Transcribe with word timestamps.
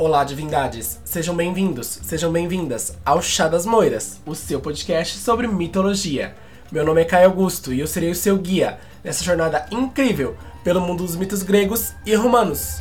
Olá, 0.00 0.22
divindades! 0.22 1.00
Sejam 1.04 1.34
bem-vindos, 1.34 1.98
sejam 2.04 2.30
bem-vindas 2.30 2.96
ao 3.04 3.20
Chá 3.20 3.48
das 3.48 3.66
Moiras, 3.66 4.20
o 4.24 4.32
seu 4.32 4.60
podcast 4.60 5.18
sobre 5.18 5.48
mitologia. 5.48 6.36
Meu 6.70 6.86
nome 6.86 7.00
é 7.00 7.04
Caio 7.04 7.26
Augusto 7.26 7.72
e 7.74 7.80
eu 7.80 7.86
serei 7.88 8.08
o 8.08 8.14
seu 8.14 8.38
guia 8.38 8.78
nessa 9.02 9.24
jornada 9.24 9.66
incrível 9.72 10.36
pelo 10.62 10.80
mundo 10.80 11.02
dos 11.02 11.16
mitos 11.16 11.42
gregos 11.42 11.94
e 12.06 12.14
romanos. 12.14 12.80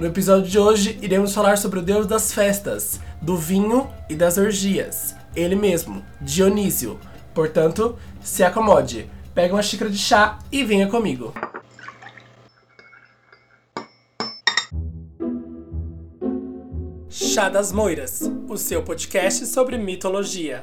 No 0.00 0.04
episódio 0.04 0.50
de 0.50 0.58
hoje, 0.58 0.98
iremos 1.00 1.32
falar 1.32 1.56
sobre 1.56 1.78
o 1.78 1.82
deus 1.82 2.04
das 2.04 2.34
festas, 2.34 2.98
do 3.22 3.36
vinho 3.36 3.88
e 4.08 4.16
das 4.16 4.38
orgias, 4.38 5.14
ele 5.36 5.54
mesmo, 5.54 6.04
Dionísio. 6.20 6.98
Portanto, 7.32 7.96
se 8.20 8.42
acomode, 8.42 9.08
pegue 9.32 9.54
uma 9.54 9.62
xícara 9.62 9.88
de 9.88 9.98
chá 9.98 10.40
e 10.50 10.64
venha 10.64 10.88
comigo. 10.88 11.32
Chá 17.22 17.50
das 17.50 17.70
Moiras, 17.70 18.22
o 18.48 18.56
seu 18.56 18.82
podcast 18.82 19.44
sobre 19.44 19.76
mitologia. 19.76 20.62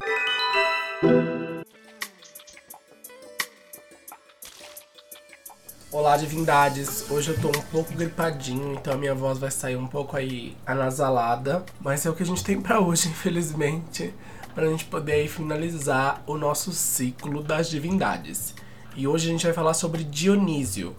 Olá, 5.92 6.18
divindades! 6.18 7.12
Hoje 7.12 7.30
eu 7.30 7.40
tô 7.40 7.50
um 7.50 7.62
pouco 7.72 7.94
gripadinho, 7.94 8.74
então 8.74 8.96
a 8.96 8.98
minha 8.98 9.14
voz 9.14 9.38
vai 9.38 9.52
sair 9.52 9.76
um 9.76 9.86
pouco 9.86 10.18
aí 10.18 10.58
anasalada, 10.66 11.64
mas 11.80 12.04
é 12.08 12.10
o 12.10 12.16
que 12.16 12.24
a 12.24 12.26
gente 12.26 12.44
tem 12.44 12.60
para 12.60 12.80
hoje, 12.80 13.08
infelizmente, 13.08 14.12
pra 14.56 14.68
gente 14.68 14.86
poder 14.86 15.12
aí 15.12 15.28
finalizar 15.28 16.24
o 16.26 16.40
nosso 16.40 16.74
ciclo 16.74 17.44
das 17.44 17.70
divindades. 17.70 18.56
E 18.96 19.08
hoje 19.08 19.30
a 19.30 19.32
gente 19.32 19.46
vai 19.46 19.54
falar 19.54 19.76
sobre 19.76 20.04
Dionísio, 20.04 20.96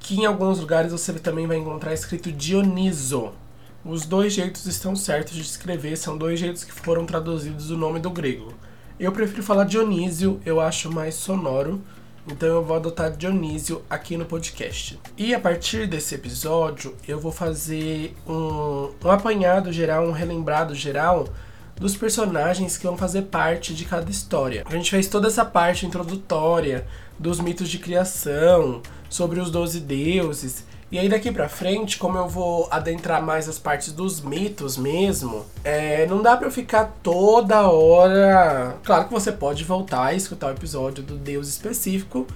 que 0.00 0.18
em 0.18 0.24
alguns 0.24 0.58
lugares 0.58 0.90
você 0.90 1.12
também 1.12 1.46
vai 1.46 1.58
encontrar 1.58 1.92
escrito 1.92 2.32
Dioniso. 2.32 3.41
Os 3.84 4.06
dois 4.06 4.32
jeitos 4.32 4.64
estão 4.66 4.94
certos 4.94 5.34
de 5.34 5.42
escrever, 5.42 5.96
são 5.96 6.16
dois 6.16 6.38
jeitos 6.38 6.62
que 6.62 6.72
foram 6.72 7.04
traduzidos 7.04 7.66
do 7.66 7.76
nome 7.76 7.98
do 7.98 8.10
grego. 8.10 8.54
Eu 8.98 9.10
prefiro 9.10 9.42
falar 9.42 9.64
Dionísio, 9.64 10.40
eu 10.46 10.60
acho 10.60 10.88
mais 10.88 11.16
sonoro, 11.16 11.82
então 12.28 12.48
eu 12.48 12.64
vou 12.64 12.76
adotar 12.76 13.10
Dionísio 13.10 13.82
aqui 13.90 14.16
no 14.16 14.24
podcast. 14.24 15.00
E 15.18 15.34
a 15.34 15.40
partir 15.40 15.88
desse 15.88 16.14
episódio 16.14 16.94
eu 17.08 17.18
vou 17.18 17.32
fazer 17.32 18.14
um, 18.24 18.92
um 19.04 19.10
apanhado 19.10 19.72
geral, 19.72 20.06
um 20.06 20.12
relembrado 20.12 20.76
geral 20.76 21.26
dos 21.74 21.96
personagens 21.96 22.76
que 22.76 22.86
vão 22.86 22.96
fazer 22.96 23.22
parte 23.22 23.74
de 23.74 23.84
cada 23.84 24.08
história. 24.08 24.62
A 24.64 24.76
gente 24.76 24.92
fez 24.92 25.08
toda 25.08 25.26
essa 25.26 25.44
parte 25.44 25.84
introdutória 25.84 26.86
dos 27.18 27.40
mitos 27.40 27.68
de 27.68 27.80
criação, 27.80 28.80
sobre 29.10 29.40
os 29.40 29.50
doze 29.50 29.80
deuses 29.80 30.64
e 30.92 30.98
aí 30.98 31.08
daqui 31.08 31.32
pra 31.32 31.48
frente, 31.48 31.96
como 31.96 32.18
eu 32.18 32.28
vou 32.28 32.68
adentrar 32.70 33.22
mais 33.22 33.48
as 33.48 33.58
partes 33.58 33.94
dos 33.94 34.20
mitos 34.20 34.76
mesmo, 34.76 35.46
é, 35.64 36.04
não 36.04 36.20
dá 36.20 36.36
pra 36.36 36.46
eu 36.46 36.50
ficar 36.52 36.98
toda 37.02 37.66
hora. 37.66 38.76
Claro 38.84 39.06
que 39.06 39.12
você 39.12 39.32
pode 39.32 39.64
voltar 39.64 40.12
e 40.12 40.18
escutar 40.18 40.48
o 40.48 40.50
episódio 40.50 41.02
do 41.02 41.16
Deus 41.16 41.48
específico, 41.48 42.26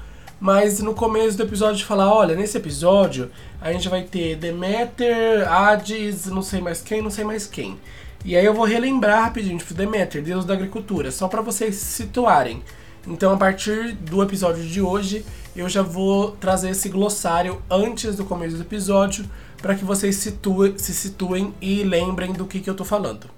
mas 0.41 0.81
no 0.81 0.95
começo 0.95 1.37
do 1.37 1.43
episódio 1.43 1.85
falar, 1.85 2.11
olha, 2.11 2.35
nesse 2.35 2.57
episódio 2.57 3.31
a 3.61 3.71
gente 3.75 3.91
vai 3.91 4.05
ter 4.05 4.37
Deméter, 4.37 5.47
Hades, 5.47 6.25
não 6.25 6.41
sei 6.41 6.63
mais 6.63 6.81
quem, 6.81 7.03
não 7.03 7.11
sei 7.11 7.25
mais 7.27 7.47
quem. 7.47 7.79
E 8.25 8.35
aí 8.35 8.45
eu 8.47 8.55
vou 8.55 8.65
relembrar 8.65 9.25
rapidinho, 9.25 9.59
tipo, 9.59 9.75
Deméter, 9.75 10.23
deus 10.23 10.47
da 10.47 10.55
agricultura, 10.55 11.11
só 11.11 11.29
para 11.29 11.43
vocês 11.43 11.75
se 11.75 12.05
situarem. 12.05 12.63
Então, 13.07 13.35
a 13.35 13.37
partir 13.37 13.93
do 13.93 14.23
episódio 14.23 14.65
de 14.65 14.81
hoje, 14.81 15.27
eu 15.57 15.69
já 15.69 15.83
vou 15.83 16.33
trazer 16.33 16.71
esse 16.71 16.89
glossário 16.89 17.63
antes 17.71 18.17
do 18.17 18.25
começo 18.25 18.57
do 18.57 18.63
episódio 18.63 19.25
para 19.63 19.75
que 19.75 19.85
vocês 19.85 20.17
situem, 20.17 20.77
se 20.77 20.93
situem 20.93 21.55
e 21.61 21.83
lembrem 21.83 22.33
do 22.33 22.47
que, 22.47 22.61
que 22.61 22.69
eu 22.69 22.75
tô 22.75 22.85
falando. 22.85 23.31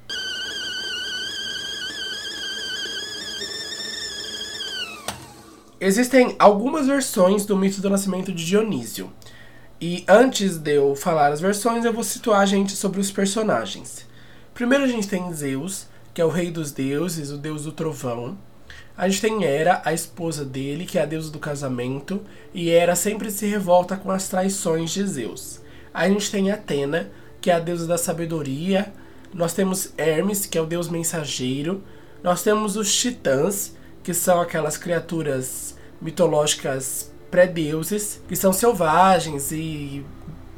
Existem 5.81 6.35
algumas 6.41 6.89
versões 6.89 7.47
do 7.47 7.57
mito 7.57 7.81
do 7.81 7.89
nascimento 7.89 8.33
de 8.33 8.45
Dionísio. 8.45 9.13
E 9.81 10.05
antes 10.09 10.59
de 10.59 10.75
eu 10.75 10.97
falar 10.97 11.33
as 11.33 11.41
versões, 11.41 11.85
eu 11.85 11.93
vou 11.93 12.03
situar 12.03 12.41
a 12.41 12.47
gente 12.47 12.73
sobre 12.73 13.01
os 13.01 13.13
personagens. 13.13 14.05
Primeiro 14.53 14.83
a 14.83 14.89
gente 14.89 15.07
tem 15.07 15.33
Zeus, 15.33 15.87
que 16.13 16.21
é 16.21 16.25
o 16.25 16.31
rei 16.31 16.51
dos 16.51 16.73
deuses, 16.73 17.31
o 17.31 17.39
deus 17.39 17.63
do 17.63 17.71
trovão. 17.71 18.37
A 18.99 19.09
gente 19.09 19.21
tem 19.21 19.45
Hera, 19.45 19.81
a 19.85 19.93
esposa 19.93 20.45
dele, 20.45 20.85
que 20.85 20.99
é 20.99 21.03
a 21.03 21.07
deusa 21.07 21.31
do 21.31 21.39
casamento, 21.39 22.21
e 22.53 22.69
Hera 22.69 22.97
sempre 22.97 23.31
se 23.31 23.47
revolta 23.47 23.97
com 23.97 24.11
as 24.11 24.29
traições 24.29 24.91
de 24.91 25.07
Zeus. 25.07 25.61
A 25.95 26.09
gente 26.09 26.29
tem 26.33 26.51
Atena, 26.51 27.09
que 27.41 27.49
é 27.49 27.55
a 27.55 27.61
deusa 27.61 27.87
da 27.87 27.97
sabedoria. 27.97 28.93
Nós 29.33 29.55
temos 29.55 29.93
Hermes, 29.97 30.47
que 30.47 30.59
é 30.59 30.61
o 30.61 30.67
deus 30.67 30.89
mensageiro. 30.89 31.81
Nós 32.25 32.43
temos 32.43 32.77
os 32.77 32.93
titãs, 32.93 33.77
que 34.03 34.13
são 34.13 34.41
aquelas 34.41 34.77
criaturas 34.77 35.77
mitológicas 36.03 37.13
pré-deuses, 37.31 38.21
que 38.27 38.35
são 38.35 38.53
selvagens 38.53 39.53
e 39.53 40.05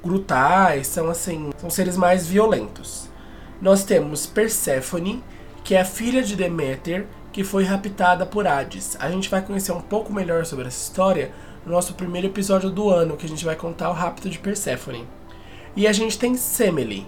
brutais, 0.03 0.87
são 0.87 1.11
assim, 1.11 1.51
são 1.59 1.69
seres 1.69 1.95
mais 1.95 2.27
violentos. 2.27 3.07
Nós 3.61 3.85
temos 3.85 4.25
Perséfone, 4.25 5.23
que 5.63 5.75
é 5.75 5.83
a 5.83 5.85
filha 5.85 6.23
de 6.23 6.35
Deméter, 6.35 7.07
que 7.33 7.45
foi 7.45 7.65
raptada 7.65 8.27
por 8.27 8.47
Hades. 8.47 8.97
A 9.01 9.11
gente 9.11 9.29
vai 9.29 9.43
conhecer 9.43 9.73
um 9.73 9.81
pouco 9.81 10.13
melhor 10.13 10.45
sobre 10.45 10.67
essa 10.67 10.83
história 10.83 11.33
no 11.65 11.73
nosso 11.73 11.95
primeiro 11.95 12.27
episódio 12.27 12.71
do 12.71 12.89
ano, 12.91 13.17
que 13.17 13.27
a 13.27 13.29
gente 13.29 13.45
vai 13.45 13.57
contar 13.57 13.91
o 13.91 13.95
rapto 13.95 14.29
de 14.29 14.39
Perséfone. 14.39 15.07
E 15.77 15.87
a 15.87 15.93
gente 15.93 16.19
tem 16.19 16.35
Semele. 16.35 17.07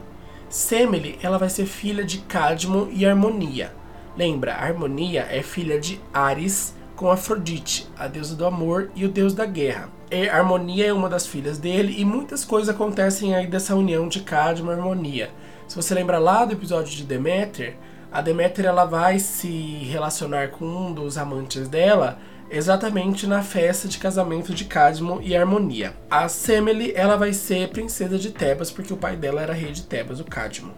Semele, 0.48 1.18
ela 1.22 1.38
vai 1.38 1.48
ser 1.48 1.66
filha 1.66 2.04
de 2.04 2.18
Cadmo 2.18 2.88
e 2.92 3.06
Harmonia. 3.06 3.74
Lembra, 4.16 4.54
Harmonia 4.54 5.26
é 5.30 5.42
filha 5.42 5.80
de 5.80 5.98
Ares 6.12 6.74
com 6.94 7.10
Afrodite, 7.10 7.88
a 7.98 8.06
deusa 8.06 8.36
do 8.36 8.46
amor 8.46 8.90
e 8.94 9.04
o 9.04 9.08
deus 9.08 9.32
da 9.32 9.46
guerra. 9.46 9.88
E 10.10 10.28
Harmonia 10.28 10.86
é 10.86 10.92
uma 10.92 11.08
das 11.08 11.26
filhas 11.26 11.56
dele 11.56 11.94
e 11.98 12.04
muitas 12.04 12.44
coisas 12.44 12.68
acontecem 12.68 13.34
aí 13.34 13.46
dessa 13.46 13.74
união 13.74 14.06
de 14.06 14.20
Cadmo 14.20 14.70
e 14.70 14.74
Harmonia. 14.74 15.30
Se 15.66 15.74
você 15.74 15.94
lembra 15.94 16.18
lá 16.18 16.44
do 16.44 16.52
episódio 16.52 16.94
de 16.94 17.02
Deméter, 17.02 17.76
a 18.12 18.20
Deméter 18.20 18.66
ela 18.66 18.84
vai 18.84 19.18
se 19.18 19.48
relacionar 19.48 20.50
com 20.50 20.66
um 20.66 20.92
dos 20.92 21.16
amantes 21.16 21.66
dela 21.66 22.18
exatamente 22.50 23.26
na 23.26 23.42
festa 23.42 23.88
de 23.88 23.96
casamento 23.96 24.52
de 24.52 24.66
Cadmo 24.66 25.18
e 25.22 25.34
Harmonia. 25.34 25.94
A 26.10 26.28
Semele 26.28 26.92
ela 26.94 27.16
vai 27.16 27.32
ser 27.32 27.70
princesa 27.70 28.18
de 28.18 28.30
Tebas 28.30 28.70
porque 28.70 28.92
o 28.92 28.98
pai 28.98 29.16
dela 29.16 29.40
era 29.40 29.54
rei 29.54 29.72
de 29.72 29.84
Tebas, 29.84 30.20
o 30.20 30.24
Cadmo. 30.24 30.74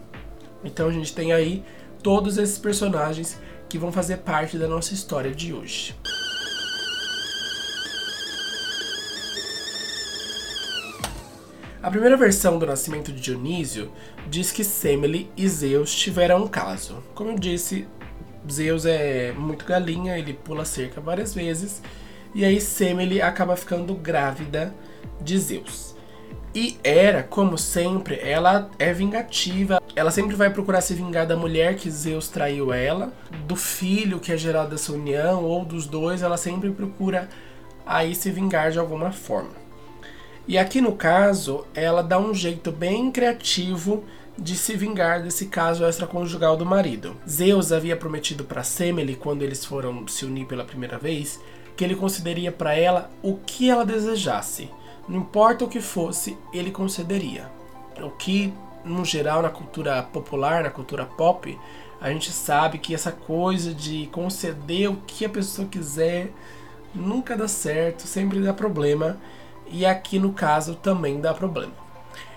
Então 0.63 0.87
a 0.87 0.91
gente 0.91 1.13
tem 1.13 1.33
aí 1.33 1.61
todos 2.01 2.37
esses 2.37 2.57
personagens 2.57 3.37
que 3.67 3.77
vão 3.77 3.91
fazer 3.91 4.17
parte 4.17 4.57
da 4.57 4.69
nossa 4.69 4.93
história 4.93 5.31
de 5.31 5.53
hoje. 5.53 5.93
A 11.85 11.91
primeira 11.91 12.17
versão 12.17 12.57
do 12.57 12.65
nascimento 12.65 13.11
de 13.11 13.21
Dionísio 13.21 13.91
diz 14.27 14.51
que 14.51 14.63
Semele 14.63 15.29
e 15.37 15.47
Zeus 15.47 15.93
tiveram 15.93 16.45
um 16.45 16.47
caso. 16.47 17.03
Como 17.13 17.29
eu 17.29 17.35
disse, 17.37 17.87
Zeus 18.51 18.87
é 18.87 19.31
muito 19.33 19.65
galinha, 19.65 20.17
ele 20.17 20.33
pula 20.33 20.65
cerca 20.65 20.99
várias 20.99 21.35
vezes, 21.35 21.83
e 22.33 22.43
aí 22.43 22.59
Semele 22.59 23.21
acaba 23.21 23.55
ficando 23.55 23.93
grávida 23.93 24.73
de 25.21 25.37
Zeus. 25.37 25.95
E 26.55 26.79
Hera, 26.83 27.21
como 27.21 27.55
sempre, 27.55 28.19
ela 28.19 28.67
é 28.79 28.91
vingativa. 28.91 29.79
Ela 29.95 30.09
sempre 30.09 30.35
vai 30.35 30.49
procurar 30.49 30.81
se 30.81 30.95
vingar 30.95 31.27
da 31.27 31.37
mulher 31.37 31.75
que 31.75 31.91
Zeus 31.91 32.29
traiu 32.29 32.73
ela, 32.73 33.13
do 33.45 33.55
filho 33.55 34.19
que 34.19 34.31
é 34.31 34.37
gerado 34.37 34.71
dessa 34.71 34.91
união, 34.91 35.43
ou 35.43 35.63
dos 35.63 35.85
dois, 35.85 36.23
ela 36.23 36.35
sempre 36.35 36.71
procura 36.71 37.29
aí 37.85 38.15
se 38.15 38.31
vingar 38.31 38.71
de 38.71 38.79
alguma 38.79 39.11
forma. 39.11 39.64
E 40.47 40.59
aqui 40.59 40.79
no 40.79 40.91
caso, 40.91 41.65
ela 41.73 42.03
dá 42.03 42.19
um 42.19 42.31
jeito 42.31 42.71
bem 42.71 43.11
criativo 43.11 44.03
de 44.37 44.55
se 44.55 44.75
vingar 44.75 45.23
desse 45.23 45.47
caso 45.47 45.83
extraconjugal 45.83 46.55
do 46.55 46.65
marido. 46.65 47.15
Zeus 47.27 47.71
havia 47.71 47.97
prometido 47.97 48.43
para 48.43 48.63
Semele, 48.63 49.15
quando 49.15 49.41
eles 49.41 49.65
foram 49.65 50.07
se 50.07 50.23
unir 50.23 50.45
pela 50.45 50.63
primeira 50.63 50.99
vez, 50.99 51.39
que 51.75 51.83
ele 51.83 51.95
concederia 51.95 52.51
para 52.51 52.75
ela 52.75 53.09
o 53.23 53.37
que 53.37 53.71
ela 53.71 53.83
desejasse. 53.83 54.69
Não 55.09 55.21
importa 55.21 55.65
o 55.65 55.67
que 55.67 55.81
fosse, 55.81 56.37
ele 56.53 56.69
concederia. 56.69 57.49
O 57.99 58.11
que, 58.11 58.53
no 58.83 59.03
geral, 59.03 59.41
na 59.41 59.49
cultura 59.49 60.03
popular, 60.03 60.61
na 60.63 60.69
cultura 60.69 61.05
pop, 61.05 61.57
a 61.99 62.11
gente 62.11 62.31
sabe 62.31 62.77
que 62.77 62.93
essa 62.93 63.11
coisa 63.11 63.73
de 63.73 64.07
conceder 64.11 64.91
o 64.91 64.97
que 65.07 65.25
a 65.25 65.29
pessoa 65.29 65.67
quiser 65.67 66.31
nunca 66.93 67.35
dá 67.35 67.47
certo, 67.47 68.01
sempre 68.01 68.39
dá 68.41 68.53
problema 68.53 69.17
e 69.67 69.85
aqui 69.85 70.19
no 70.19 70.33
caso 70.33 70.75
também 70.75 71.19
dá 71.19 71.33
problema. 71.33 71.73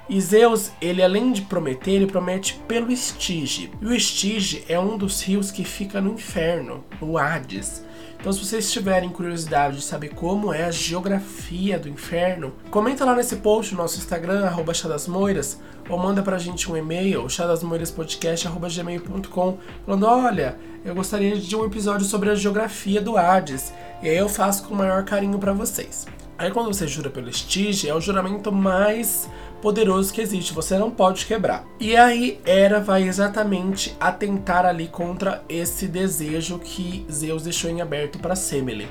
E 0.08 0.18
Zeus, 0.20 0.70
ele 0.80 1.02
além 1.02 1.32
de 1.32 1.42
prometer, 1.42 1.90
ele 1.90 2.06
promete 2.06 2.54
pelo 2.66 2.90
Estige. 2.90 3.70
E 3.80 3.86
o 3.86 3.92
Estige 3.92 4.64
é 4.66 4.80
um 4.80 4.96
dos 4.96 5.20
rios 5.20 5.50
que 5.50 5.64
fica 5.64 6.00
no 6.00 6.14
inferno, 6.14 6.82
no 6.98 7.18
Hades. 7.18 7.84
Então, 8.18 8.32
se 8.32 8.42
vocês 8.44 8.72
tiverem 8.72 9.10
curiosidade 9.10 9.76
de 9.76 9.82
saber 9.82 10.08
como 10.08 10.52
é 10.52 10.64
a 10.64 10.72
geografia 10.72 11.78
do 11.78 11.88
inferno, 11.88 12.52
comenta 12.70 13.04
lá 13.04 13.14
nesse 13.14 13.36
post 13.36 13.72
no 13.74 13.82
nosso 13.82 13.98
Instagram, 13.98 14.46
arroba 14.46 14.74
chadasmoiras, 14.74 15.60
ou 15.88 15.96
manda 15.96 16.20
pra 16.22 16.36
gente 16.36 16.72
um 16.72 16.76
e-mail, 16.76 17.28
chadasmoiraspodcast.gmail.com, 17.28 19.58
falando, 19.86 20.06
olha, 20.06 20.58
eu 20.84 20.96
gostaria 20.96 21.36
de 21.36 21.54
um 21.54 21.64
episódio 21.64 22.04
sobre 22.06 22.30
a 22.30 22.34
geografia 22.34 23.00
do 23.00 23.16
Hades, 23.16 23.72
e 24.02 24.08
aí 24.08 24.16
eu 24.16 24.28
faço 24.28 24.64
com 24.64 24.74
o 24.74 24.76
maior 24.76 25.04
carinho 25.04 25.38
para 25.38 25.52
vocês. 25.52 26.04
Aí 26.38 26.52
quando 26.52 26.72
você 26.72 26.86
jura 26.86 27.10
pelo 27.10 27.28
Estige, 27.28 27.88
é 27.88 27.94
o 27.94 28.00
juramento 28.00 28.52
mais 28.52 29.28
poderoso 29.60 30.12
que 30.12 30.20
existe, 30.20 30.54
você 30.54 30.78
não 30.78 30.88
pode 30.88 31.26
quebrar. 31.26 31.64
E 31.80 31.96
aí 31.96 32.40
Hera 32.46 32.78
vai 32.78 33.02
exatamente 33.02 33.96
atentar 33.98 34.64
ali 34.64 34.86
contra 34.86 35.42
esse 35.48 35.88
desejo 35.88 36.60
que 36.60 37.04
Zeus 37.10 37.42
deixou 37.42 37.68
em 37.68 37.80
aberto 37.80 38.20
para 38.20 38.36
Semele. 38.36 38.88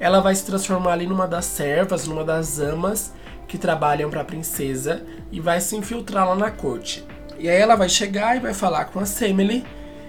Ela 0.00 0.18
vai 0.18 0.34
se 0.34 0.44
transformar 0.44 0.94
ali 0.94 1.06
numa 1.06 1.28
das 1.28 1.44
servas, 1.44 2.08
numa 2.08 2.24
das 2.24 2.58
amas 2.58 3.12
que 3.46 3.56
trabalham 3.56 4.10
para 4.10 4.22
a 4.22 4.24
princesa 4.24 5.04
e 5.30 5.38
vai 5.38 5.60
se 5.60 5.76
infiltrar 5.76 6.28
lá 6.28 6.34
na 6.34 6.50
corte. 6.50 7.06
E 7.38 7.48
aí 7.48 7.60
ela 7.60 7.76
vai 7.76 7.88
chegar 7.88 8.36
e 8.36 8.40
vai 8.40 8.52
falar 8.52 8.86
com 8.86 8.98
a 8.98 9.06
Semele 9.06 9.64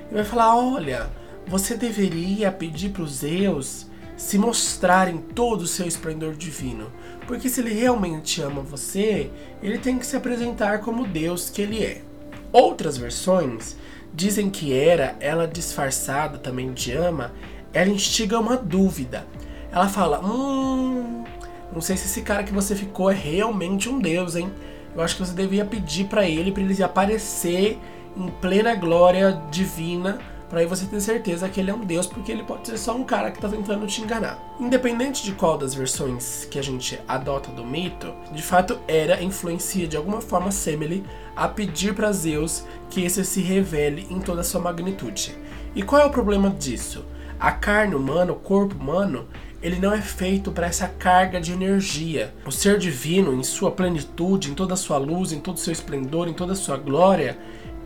e 0.09 0.13
vai 0.15 0.23
falar: 0.23 0.55
"Olha, 0.55 1.07
você 1.45 1.75
deveria 1.75 2.51
pedir 2.51 2.89
para 2.89 3.03
os 3.03 3.17
Zeus 3.17 3.88
se 4.19 4.37
mostrar 4.37 5.07
em 5.07 5.17
todo 5.17 5.61
o 5.61 5.67
seu 5.67 5.87
esplendor 5.87 6.33
divino. 6.33 6.91
Porque 7.25 7.47
se 7.47 7.61
ele 7.61 7.73
realmente 7.73 8.41
ama 8.41 8.61
você, 8.61 9.31
ele 9.63 9.77
tem 9.77 9.97
que 9.97 10.05
se 10.05 10.17
apresentar 10.17 10.81
como 10.81 11.07
Deus 11.07 11.49
que 11.49 11.61
ele 11.61 11.81
é. 11.81 12.01
Outras 12.51 12.97
versões 12.97 13.77
dizem 14.13 14.49
que 14.49 14.73
Hera, 14.73 15.15
ela 15.21 15.47
disfarçada 15.47 16.37
também 16.37 16.73
de 16.73 16.91
ama, 16.91 17.31
ela 17.71 17.89
instiga 17.89 18.37
uma 18.37 18.57
dúvida. 18.57 19.25
Ela 19.71 19.87
fala: 19.87 20.19
Hum, 20.19 21.23
não 21.71 21.79
sei 21.79 21.95
se 21.95 22.07
esse 22.07 22.21
cara 22.21 22.43
que 22.43 22.51
você 22.51 22.75
ficou 22.75 23.09
é 23.09 23.15
realmente 23.15 23.87
um 23.87 24.01
Deus, 24.01 24.35
hein? 24.35 24.51
Eu 24.93 25.01
acho 25.01 25.15
que 25.15 25.25
você 25.25 25.33
devia 25.33 25.63
pedir 25.63 26.07
para 26.07 26.27
ele, 26.27 26.51
para 26.51 26.63
ele 26.63 26.83
aparecer 26.83 27.79
em 28.17 28.27
plena 28.41 28.75
glória 28.75 29.41
divina 29.49 30.19
para 30.49 30.59
aí 30.59 30.65
você 30.65 30.85
ter 30.85 30.99
certeza 30.99 31.47
que 31.47 31.59
ele 31.59 31.69
é 31.69 31.73
um 31.73 31.85
deus, 31.85 32.07
porque 32.07 32.31
ele 32.31 32.43
pode 32.43 32.67
ser 32.67 32.77
só 32.77 32.95
um 32.95 33.03
cara 33.03 33.29
que 33.31 33.39
tá 33.39 33.47
tentando 33.47 33.85
te 33.85 34.01
enganar. 34.01 34.55
Independente 34.59 35.23
de 35.23 35.33
qual 35.33 35.57
das 35.57 35.73
versões 35.73 36.45
que 36.49 36.57
a 36.57 36.61
gente 36.61 36.99
adota 37.07 37.51
do 37.51 37.63
mito, 37.63 38.11
de 38.31 38.41
fato 38.41 38.79
Hera 38.87 39.21
influencia 39.21 39.87
de 39.87 39.95
alguma 39.95 40.21
forma 40.21 40.51
Semele 40.51 41.05
a 41.35 41.47
pedir 41.47 41.93
para 41.93 42.11
Zeus 42.11 42.63
que 42.89 43.03
esse 43.03 43.23
se 43.23 43.41
revele 43.41 44.07
em 44.09 44.19
toda 44.19 44.41
a 44.41 44.43
sua 44.43 44.59
magnitude. 44.59 45.37
E 45.75 45.83
qual 45.83 46.01
é 46.01 46.05
o 46.05 46.09
problema 46.09 46.49
disso? 46.49 47.05
A 47.39 47.51
carne 47.51 47.95
humana, 47.95 48.33
o 48.33 48.35
corpo 48.35 48.75
humano, 48.75 49.27
ele 49.61 49.79
não 49.79 49.93
é 49.93 50.01
feito 50.01 50.51
para 50.51 50.67
essa 50.67 50.87
carga 50.87 51.39
de 51.39 51.51
energia. 51.51 52.33
O 52.45 52.51
ser 52.51 52.77
divino, 52.77 53.33
em 53.33 53.43
sua 53.43 53.71
plenitude, 53.71 54.49
em 54.49 54.53
toda 54.53 54.73
a 54.73 54.77
sua 54.77 54.97
luz, 54.97 55.31
em 55.31 55.39
todo 55.39 55.57
o 55.57 55.59
seu 55.59 55.71
esplendor, 55.71 56.27
em 56.27 56.33
toda 56.33 56.53
a 56.53 56.55
sua 56.55 56.77
glória, 56.77 57.37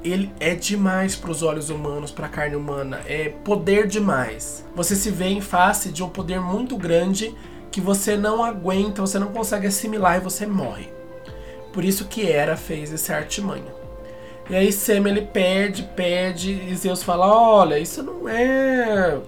ele 0.04 0.32
é 0.40 0.54
demais 0.54 1.16
para 1.16 1.32
os 1.32 1.42
olhos 1.42 1.70
humanos, 1.70 2.12
para 2.12 2.26
a 2.26 2.30
carne 2.30 2.56
humana, 2.56 3.02
é 3.06 3.30
poder 3.30 3.88
demais. 3.88 4.66
Você 4.76 4.96
se 4.96 5.10
vê 5.10 5.28
em 5.28 5.42
face 5.42 5.90
de 5.90 6.04
um 6.04 6.10
poder 6.10 6.42
muito 6.42 6.78
grande 6.78 7.34
que 7.72 7.80
você 7.80 8.16
não 8.18 8.44
aguenta, 8.44 9.02
você 9.02 9.18
não 9.18 9.28
consegue 9.28 9.68
assimilar 9.68 10.18
e 10.18 10.24
você 10.24 10.46
morre. 10.46 10.90
Por 11.72 11.84
isso 11.84 12.06
que 12.06 12.30
Hera 12.30 12.56
fez 12.56 12.92
esse 12.92 13.12
artimanho. 13.12 13.72
E 14.50 14.56
aí 14.56 14.72
Sem 14.72 15.06
ele 15.08 15.22
pede, 15.22 15.84
pede 15.96 16.52
e 16.52 16.76
Zeus 16.76 17.02
fala: 17.02 17.26
"Olha, 17.26 17.80
isso 17.80 18.04
não 18.04 18.28
é 18.28 19.20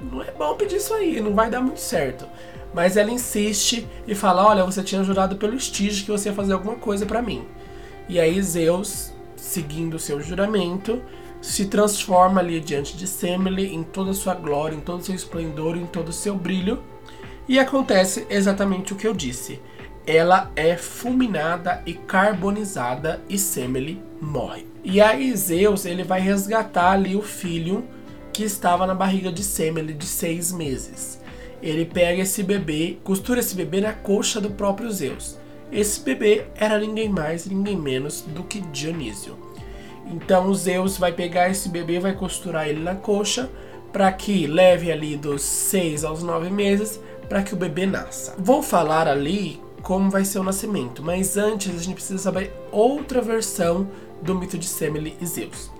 não 0.00 0.22
é 0.22 0.30
bom 0.32 0.54
pedir 0.54 0.76
isso 0.76 0.94
aí, 0.94 1.20
não 1.20 1.34
vai 1.34 1.50
dar 1.50 1.60
muito 1.60 1.80
certo". 1.80 2.24
Mas 2.72 2.96
ela 2.96 3.10
insiste 3.10 3.86
e 4.06 4.14
fala: 4.14 4.46
"Olha, 4.46 4.64
você 4.64 4.82
tinha 4.82 5.02
jurado 5.04 5.36
pelo 5.36 5.54
Estige 5.54 6.04
que 6.04 6.10
você 6.10 6.28
ia 6.28 6.34
fazer 6.34 6.52
alguma 6.52 6.76
coisa 6.76 7.04
para 7.04 7.20
mim". 7.20 7.44
E 8.08 8.18
aí 8.18 8.40
Zeus 8.42 9.11
seguindo 9.42 9.98
seu 9.98 10.20
juramento, 10.20 11.02
se 11.40 11.66
transforma 11.66 12.40
ali 12.40 12.60
diante 12.60 12.96
de 12.96 13.08
Semele 13.08 13.74
em 13.74 13.82
toda 13.82 14.12
sua 14.12 14.34
glória, 14.34 14.76
em 14.76 14.80
todo 14.80 15.02
seu 15.02 15.14
esplendor, 15.14 15.76
em 15.76 15.84
todo 15.84 16.12
seu 16.12 16.36
brilho. 16.36 16.80
E 17.48 17.58
acontece 17.58 18.24
exatamente 18.30 18.92
o 18.92 18.96
que 18.96 19.06
eu 19.06 19.12
disse. 19.12 19.60
Ela 20.06 20.52
é 20.54 20.76
fulminada 20.76 21.82
e 21.84 21.92
carbonizada 21.92 23.20
e 23.28 23.36
Semele 23.36 24.00
morre. 24.20 24.64
E 24.84 25.00
aí 25.00 25.36
Zeus 25.36 25.84
ele 25.84 26.04
vai 26.04 26.20
resgatar 26.20 26.92
ali 26.92 27.16
o 27.16 27.22
filho 27.22 27.84
que 28.32 28.44
estava 28.44 28.86
na 28.86 28.94
barriga 28.94 29.32
de 29.32 29.42
Semele 29.42 29.92
de 29.92 30.06
seis 30.06 30.52
meses. 30.52 31.20
Ele 31.60 31.84
pega 31.84 32.22
esse 32.22 32.44
bebê, 32.44 32.98
costura 33.02 33.40
esse 33.40 33.56
bebê 33.56 33.80
na 33.80 33.92
coxa 33.92 34.40
do 34.40 34.50
próprio 34.50 34.90
Zeus. 34.90 35.41
Esse 35.72 36.00
bebê 36.00 36.44
era 36.54 36.78
ninguém 36.78 37.08
mais, 37.08 37.46
ninguém 37.46 37.76
menos 37.76 38.20
do 38.20 38.44
que 38.44 38.60
Dionísio. 38.60 39.38
Então 40.06 40.52
Zeus 40.54 40.98
vai 40.98 41.12
pegar 41.12 41.48
esse 41.48 41.70
bebê, 41.70 41.98
vai 41.98 42.14
costurar 42.14 42.68
ele 42.68 42.80
na 42.80 42.94
coxa 42.94 43.50
para 43.90 44.12
que 44.12 44.46
leve 44.46 44.92
ali 44.92 45.16
dos 45.16 45.40
6 45.40 46.04
aos 46.04 46.22
9 46.22 46.50
meses 46.50 47.00
para 47.26 47.42
que 47.42 47.54
o 47.54 47.56
bebê 47.56 47.86
nasça. 47.86 48.34
Vou 48.38 48.62
falar 48.62 49.08
ali 49.08 49.62
como 49.82 50.10
vai 50.10 50.26
ser 50.26 50.38
o 50.38 50.44
nascimento, 50.44 51.02
mas 51.02 51.38
antes 51.38 51.74
a 51.74 51.82
gente 51.82 51.94
precisa 51.94 52.18
saber 52.18 52.52
outra 52.70 53.22
versão 53.22 53.88
do 54.20 54.34
mito 54.34 54.58
de 54.58 54.66
Semele 54.66 55.16
e 55.20 55.26
Zeus. 55.26 55.71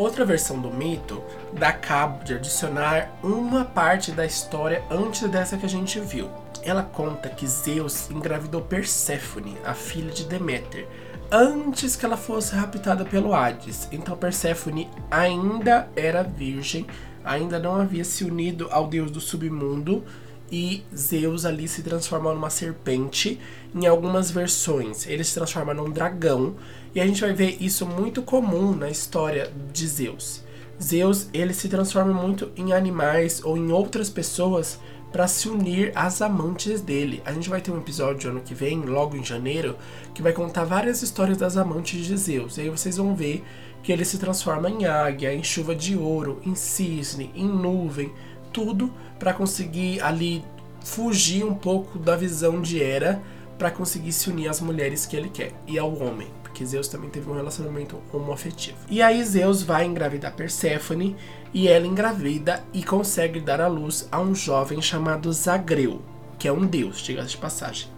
Outra 0.00 0.24
versão 0.24 0.58
do 0.58 0.70
mito 0.70 1.22
dá 1.52 1.74
cabo 1.74 2.24
de 2.24 2.32
adicionar 2.32 3.10
uma 3.22 3.66
parte 3.66 4.10
da 4.10 4.24
história 4.24 4.82
antes 4.90 5.28
dessa 5.28 5.58
que 5.58 5.66
a 5.66 5.68
gente 5.68 6.00
viu. 6.00 6.30
Ela 6.62 6.82
conta 6.82 7.28
que 7.28 7.46
Zeus 7.46 8.10
engravidou 8.10 8.62
Perséfone, 8.62 9.58
a 9.62 9.74
filha 9.74 10.10
de 10.10 10.24
Deméter, 10.24 10.88
antes 11.30 11.96
que 11.96 12.06
ela 12.06 12.16
fosse 12.16 12.54
raptada 12.54 13.04
pelo 13.04 13.34
Hades. 13.34 13.88
Então 13.92 14.16
Perséfone 14.16 14.88
ainda 15.10 15.86
era 15.94 16.22
virgem, 16.22 16.86
ainda 17.22 17.58
não 17.58 17.78
havia 17.78 18.02
se 18.02 18.24
unido 18.24 18.68
ao 18.70 18.86
deus 18.86 19.10
do 19.10 19.20
submundo 19.20 20.02
e 20.50 20.82
Zeus 20.94 21.44
ali 21.44 21.68
se 21.68 21.82
transforma 21.82 22.32
numa 22.32 22.50
serpente. 22.50 23.38
Em 23.74 23.86
algumas 23.86 24.30
versões, 24.30 25.06
ele 25.06 25.22
se 25.22 25.34
transforma 25.34 25.72
num 25.72 25.90
dragão, 25.90 26.56
e 26.94 27.00
a 27.00 27.06
gente 27.06 27.20
vai 27.20 27.32
ver 27.32 27.56
isso 27.60 27.86
muito 27.86 28.22
comum 28.22 28.74
na 28.74 28.90
história 28.90 29.52
de 29.72 29.86
Zeus. 29.86 30.42
Zeus, 30.82 31.28
ele 31.32 31.52
se 31.52 31.68
transforma 31.68 32.12
muito 32.12 32.50
em 32.56 32.72
animais 32.72 33.42
ou 33.44 33.56
em 33.56 33.70
outras 33.70 34.08
pessoas 34.08 34.78
para 35.12 35.26
se 35.26 35.48
unir 35.48 35.92
às 35.94 36.22
amantes 36.22 36.80
dele. 36.80 37.22
A 37.24 37.32
gente 37.32 37.48
vai 37.48 37.60
ter 37.60 37.70
um 37.70 37.78
episódio 37.78 38.30
ano 38.30 38.40
que 38.40 38.54
vem, 38.54 38.80
logo 38.80 39.16
em 39.16 39.24
janeiro, 39.24 39.76
que 40.14 40.22
vai 40.22 40.32
contar 40.32 40.64
várias 40.64 41.02
histórias 41.02 41.36
das 41.36 41.56
amantes 41.56 42.06
de 42.06 42.16
Zeus. 42.16 42.56
E 42.56 42.62
aí 42.62 42.70
vocês 42.70 42.96
vão 42.96 43.14
ver 43.14 43.44
que 43.82 43.92
ele 43.92 44.04
se 44.04 44.18
transforma 44.18 44.70
em 44.70 44.86
águia, 44.86 45.34
em 45.34 45.42
chuva 45.42 45.74
de 45.74 45.96
ouro, 45.96 46.40
em 46.44 46.54
cisne, 46.54 47.30
em 47.34 47.46
nuvem, 47.46 48.12
tudo 48.52 48.92
para 49.20 49.34
conseguir 49.34 50.02
ali 50.02 50.42
fugir 50.82 51.44
um 51.44 51.54
pouco 51.54 51.98
da 51.98 52.16
visão 52.16 52.60
de 52.60 52.82
Hera 52.82 53.22
para 53.58 53.70
conseguir 53.70 54.12
se 54.12 54.30
unir 54.30 54.48
às 54.48 54.60
mulheres 54.60 55.04
que 55.04 55.14
ele 55.14 55.28
quer 55.28 55.52
e 55.66 55.78
ao 55.78 55.94
homem, 56.02 56.28
porque 56.42 56.64
Zeus 56.64 56.88
também 56.88 57.10
teve 57.10 57.30
um 57.30 57.34
relacionamento 57.34 57.98
homoafetivo. 58.10 58.78
E 58.88 59.02
aí 59.02 59.22
Zeus 59.22 59.62
vai 59.62 59.84
engravidar 59.84 60.34
Perséfone 60.34 61.14
e 61.52 61.68
ela 61.68 61.86
engravida 61.86 62.64
e 62.72 62.82
consegue 62.82 63.38
dar 63.38 63.60
à 63.60 63.68
luz 63.68 64.08
a 64.10 64.18
um 64.18 64.34
jovem 64.34 64.80
chamado 64.80 65.30
Zagreu, 65.30 66.00
que 66.38 66.48
é 66.48 66.52
um 66.52 66.66
deus, 66.66 67.02
diga-se 67.02 67.32
de 67.32 67.36
passagem. 67.36 67.88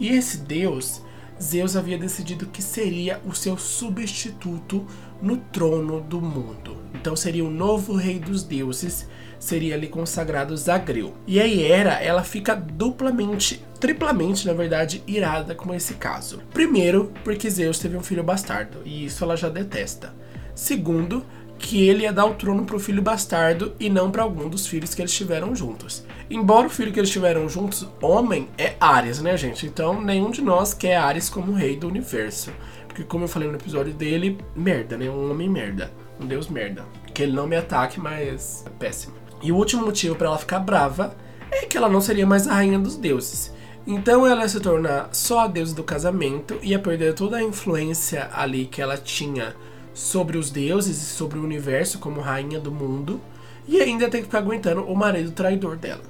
E 0.00 0.08
esse 0.08 0.38
deus, 0.38 1.02
Zeus 1.40 1.76
havia 1.76 1.96
decidido 1.96 2.46
que 2.46 2.60
seria 2.60 3.20
o 3.24 3.32
seu 3.32 3.56
substituto 3.56 4.84
no 5.22 5.36
trono 5.36 6.00
do 6.00 6.20
mundo. 6.20 6.78
Então 6.94 7.14
seria 7.14 7.44
o 7.44 7.50
novo 7.50 7.94
rei 7.94 8.18
dos 8.18 8.42
deuses 8.42 9.06
seria 9.40 9.74
ali 9.74 9.88
consagrado 9.88 10.56
Zagreu. 10.56 11.14
E 11.26 11.40
aí 11.40 11.64
Hera, 11.64 11.94
ela 11.94 12.22
fica 12.22 12.54
duplamente, 12.54 13.64
triplamente, 13.80 14.46
na 14.46 14.52
verdade, 14.52 15.02
irada 15.06 15.54
com 15.54 15.74
esse 15.74 15.94
caso. 15.94 16.40
Primeiro, 16.52 17.12
porque 17.24 17.50
Zeus 17.50 17.80
teve 17.80 17.96
um 17.96 18.02
filho 18.02 18.22
bastardo, 18.22 18.78
e 18.84 19.06
isso 19.06 19.24
ela 19.24 19.36
já 19.36 19.48
detesta. 19.48 20.14
Segundo, 20.54 21.24
que 21.58 21.88
ele 21.88 22.04
ia 22.04 22.12
dar 22.12 22.26
o 22.26 22.34
trono 22.34 22.64
para 22.64 22.76
o 22.76 22.80
filho 22.80 23.02
bastardo 23.02 23.74
e 23.80 23.90
não 23.90 24.10
para 24.10 24.22
algum 24.22 24.48
dos 24.48 24.66
filhos 24.66 24.94
que 24.94 25.02
eles 25.02 25.12
tiveram 25.12 25.54
juntos. 25.54 26.04
Embora 26.30 26.66
o 26.66 26.70
filho 26.70 26.92
que 26.92 27.00
eles 27.00 27.10
tiveram 27.10 27.48
juntos, 27.48 27.86
homem, 28.00 28.48
é 28.56 28.74
Ares, 28.80 29.20
né, 29.20 29.36
gente? 29.36 29.66
Então 29.66 30.00
nenhum 30.00 30.30
de 30.30 30.40
nós 30.40 30.72
quer 30.72 30.96
Ares 30.96 31.28
como 31.28 31.52
rei 31.52 31.76
do 31.76 31.88
universo. 31.88 32.50
Porque, 32.86 33.04
como 33.04 33.24
eu 33.24 33.28
falei 33.28 33.48
no 33.48 33.54
episódio 33.54 33.92
dele, 33.94 34.36
merda, 34.54 34.96
né? 34.96 35.08
Um 35.08 35.30
homem 35.30 35.48
merda. 35.48 35.92
Um 36.18 36.26
deus 36.26 36.48
merda. 36.48 36.84
Que 37.14 37.22
ele 37.22 37.32
não 37.32 37.46
me 37.46 37.56
ataque, 37.56 38.00
mas 38.00 38.64
é 38.66 38.70
péssimo. 38.70 39.19
E 39.42 39.50
o 39.52 39.56
último 39.56 39.84
motivo 39.86 40.14
para 40.14 40.28
ela 40.28 40.38
ficar 40.38 40.60
brava 40.60 41.14
é 41.50 41.66
que 41.66 41.76
ela 41.76 41.88
não 41.88 42.00
seria 42.00 42.26
mais 42.26 42.46
a 42.46 42.54
rainha 42.54 42.78
dos 42.78 42.96
deuses. 42.96 43.52
Então 43.86 44.26
ela 44.26 44.42
ia 44.42 44.48
se 44.48 44.60
tornar 44.60 45.08
só 45.12 45.40
a 45.40 45.46
deusa 45.46 45.74
do 45.74 45.82
casamento, 45.82 46.58
ia 46.62 46.78
perder 46.78 47.14
toda 47.14 47.38
a 47.38 47.42
influência 47.42 48.28
ali 48.32 48.66
que 48.66 48.80
ela 48.82 48.96
tinha 48.96 49.54
sobre 49.94 50.38
os 50.38 50.50
deuses 50.50 50.98
e 50.98 51.06
sobre 51.06 51.38
o 51.38 51.42
universo 51.42 51.98
como 51.98 52.20
rainha 52.20 52.60
do 52.60 52.70
mundo, 52.70 53.20
e 53.66 53.80
ainda 53.80 54.08
ter 54.08 54.18
que 54.18 54.24
ficar 54.24 54.38
aguentando 54.38 54.82
o 54.84 54.94
marido 54.94 55.32
traidor 55.32 55.76
dela. 55.76 56.02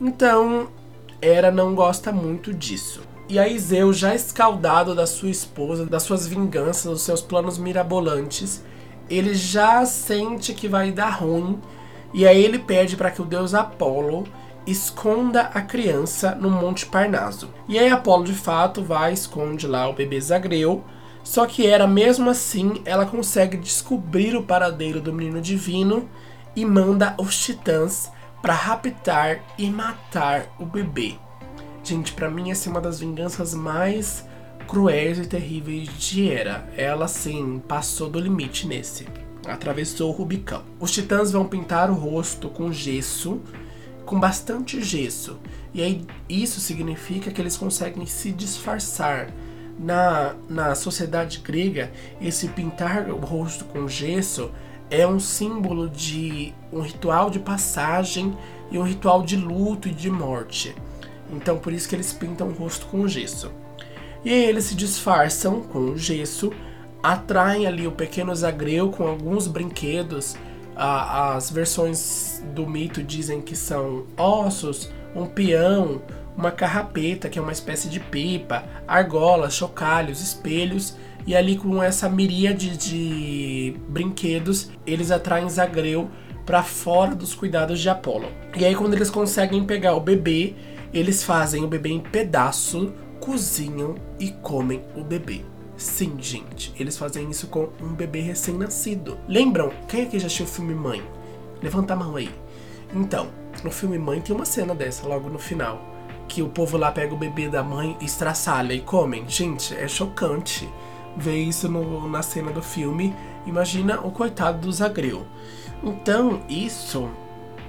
Então, 0.00 0.68
Hera 1.20 1.50
não 1.50 1.74
gosta 1.74 2.10
muito 2.10 2.52
disso. 2.52 3.02
E 3.28 3.38
aí 3.38 3.58
Zeus, 3.58 3.96
já 3.96 4.14
escaldado 4.14 4.94
da 4.94 5.06
sua 5.06 5.30
esposa, 5.30 5.86
das 5.86 6.02
suas 6.02 6.26
vinganças, 6.26 6.90
dos 6.90 7.02
seus 7.02 7.20
planos 7.20 7.58
mirabolantes, 7.58 8.64
ele 9.08 9.34
já 9.34 9.84
sente 9.86 10.52
que 10.52 10.66
vai 10.66 10.90
dar 10.90 11.10
ruim, 11.10 11.58
e 12.12 12.26
aí 12.26 12.42
ele 12.42 12.58
pede 12.58 12.96
para 12.96 13.10
que 13.10 13.22
o 13.22 13.24
deus 13.24 13.54
Apolo 13.54 14.24
esconda 14.66 15.42
a 15.54 15.60
criança 15.60 16.34
no 16.34 16.50
Monte 16.50 16.86
Parnaso. 16.86 17.50
E 17.68 17.78
aí 17.78 17.88
Apolo 17.88 18.24
de 18.24 18.34
fato 18.34 18.82
vai 18.82 19.12
esconde 19.12 19.66
lá 19.66 19.88
o 19.88 19.92
bebê 19.92 20.20
Zagreu, 20.20 20.84
só 21.22 21.46
que 21.46 21.66
era 21.66 21.86
mesmo 21.86 22.30
assim, 22.30 22.80
ela 22.84 23.06
consegue 23.06 23.56
descobrir 23.56 24.36
o 24.36 24.42
paradeiro 24.42 25.00
do 25.00 25.12
menino 25.12 25.40
divino 25.40 26.08
e 26.56 26.64
manda 26.64 27.14
os 27.18 27.38
titãs 27.38 28.10
para 28.42 28.54
raptar 28.54 29.40
e 29.58 29.68
matar 29.68 30.46
o 30.58 30.64
bebê. 30.64 31.14
Gente, 31.84 32.12
para 32.12 32.30
mim 32.30 32.50
essa 32.50 32.68
é 32.68 32.70
uma 32.70 32.80
das 32.80 33.00
vinganças 33.00 33.54
mais 33.54 34.26
cruéis 34.66 35.18
e 35.18 35.26
terríveis 35.26 35.88
de 35.98 36.28
Hera. 36.28 36.68
Ela 36.76 37.08
sim 37.08 37.60
passou 37.66 38.08
do 38.08 38.18
limite 38.18 38.66
nesse. 38.66 39.06
Atravessou 39.46 40.10
o 40.10 40.12
Rubicão. 40.12 40.62
Os 40.78 40.90
titãs 40.90 41.32
vão 41.32 41.46
pintar 41.46 41.90
o 41.90 41.94
rosto 41.94 42.48
com 42.48 42.72
gesso, 42.72 43.40
com 44.04 44.18
bastante 44.18 44.82
gesso. 44.82 45.38
E 45.72 45.82
aí 45.82 46.06
isso 46.28 46.60
significa 46.60 47.30
que 47.30 47.40
eles 47.40 47.56
conseguem 47.56 48.06
se 48.06 48.32
disfarçar 48.32 49.32
na, 49.80 50.34
na 50.48 50.74
sociedade 50.74 51.38
grega, 51.38 51.90
esse 52.20 52.48
pintar 52.48 53.08
o 53.10 53.16
rosto 53.16 53.64
com 53.64 53.88
gesso 53.88 54.50
é 54.90 55.06
um 55.06 55.18
símbolo 55.18 55.88
de 55.88 56.52
um 56.72 56.80
ritual 56.80 57.30
de 57.30 57.38
passagem 57.38 58.36
e 58.70 58.78
um 58.78 58.82
ritual 58.82 59.22
de 59.22 59.36
luto 59.36 59.88
e 59.88 59.92
de 59.92 60.10
morte. 60.10 60.74
Então 61.32 61.58
por 61.58 61.72
isso 61.72 61.88
que 61.88 61.94
eles 61.94 62.12
pintam 62.12 62.48
o 62.48 62.52
rosto 62.52 62.86
com 62.86 63.06
gesso. 63.08 63.50
E 64.24 64.30
aí 64.30 64.44
eles 64.44 64.64
se 64.64 64.74
disfarçam 64.74 65.62
com 65.62 65.78
o 65.78 65.96
gesso, 65.98 66.52
atraem 67.02 67.66
ali 67.66 67.86
o 67.86 67.92
pequeno 67.92 68.34
Zagreu 68.34 68.90
com 68.90 69.06
alguns 69.06 69.46
brinquedos. 69.46 70.36
as 70.76 71.50
versões 71.50 72.42
do 72.54 72.66
mito 72.66 73.02
dizem 73.02 73.40
que 73.40 73.54
são 73.54 74.06
ossos, 74.16 74.90
um 75.14 75.26
peão, 75.26 76.00
uma 76.36 76.50
carrapeta, 76.50 77.28
que 77.28 77.38
é 77.38 77.42
uma 77.42 77.52
espécie 77.52 77.88
de 77.88 78.00
pipa, 78.00 78.64
argolas, 78.88 79.54
chocalhos, 79.54 80.22
espelhos, 80.22 80.96
e 81.26 81.36
ali 81.36 81.56
com 81.56 81.82
essa 81.82 82.08
miríade 82.08 82.76
de 82.76 83.76
brinquedos, 83.88 84.70
eles 84.86 85.10
atraem 85.10 85.48
Zagreu 85.48 86.08
para 86.46 86.62
fora 86.62 87.14
dos 87.14 87.34
cuidados 87.34 87.78
de 87.78 87.88
Apolo. 87.88 88.26
E 88.56 88.64
aí 88.64 88.74
quando 88.74 88.94
eles 88.94 89.10
conseguem 89.10 89.64
pegar 89.64 89.94
o 89.94 90.00
bebê, 90.00 90.54
eles 90.92 91.22
fazem 91.22 91.62
o 91.62 91.68
bebê 91.68 91.90
em 91.90 92.00
pedaço, 92.00 92.92
cozinham 93.20 93.96
e 94.18 94.30
comem 94.30 94.82
o 94.96 95.04
bebê. 95.04 95.42
Sim, 95.80 96.16
gente, 96.18 96.74
eles 96.78 96.98
fazem 96.98 97.30
isso 97.30 97.46
com 97.46 97.70
um 97.80 97.94
bebê 97.94 98.20
recém-nascido. 98.20 99.16
Lembram? 99.26 99.72
Quem 99.88 100.02
aqui 100.02 100.18
já 100.18 100.26
assistiu 100.26 100.44
o 100.44 100.48
filme 100.48 100.74
Mãe? 100.74 101.02
Levanta 101.62 101.94
a 101.94 101.96
mão 101.96 102.16
aí. 102.16 102.28
Então, 102.94 103.28
no 103.64 103.70
filme 103.70 103.98
Mãe 103.98 104.20
tem 104.20 104.36
uma 104.36 104.44
cena 104.44 104.74
dessa 104.74 105.08
logo 105.08 105.30
no 105.30 105.38
final 105.38 105.82
que 106.28 106.42
o 106.42 106.50
povo 106.50 106.76
lá 106.76 106.92
pega 106.92 107.14
o 107.14 107.16
bebê 107.16 107.48
da 107.48 107.62
mãe, 107.62 107.96
estraçalha 107.98 108.74
e 108.74 108.82
comem. 108.82 109.26
Gente, 109.26 109.74
é 109.74 109.88
chocante 109.88 110.68
ver 111.16 111.38
isso 111.38 111.66
no, 111.66 112.06
na 112.10 112.20
cena 112.20 112.52
do 112.52 112.62
filme. 112.62 113.14
Imagina 113.46 114.02
o 114.02 114.10
coitado 114.10 114.58
do 114.58 114.70
Zagreu. 114.70 115.26
Então, 115.82 116.42
isso 116.46 117.08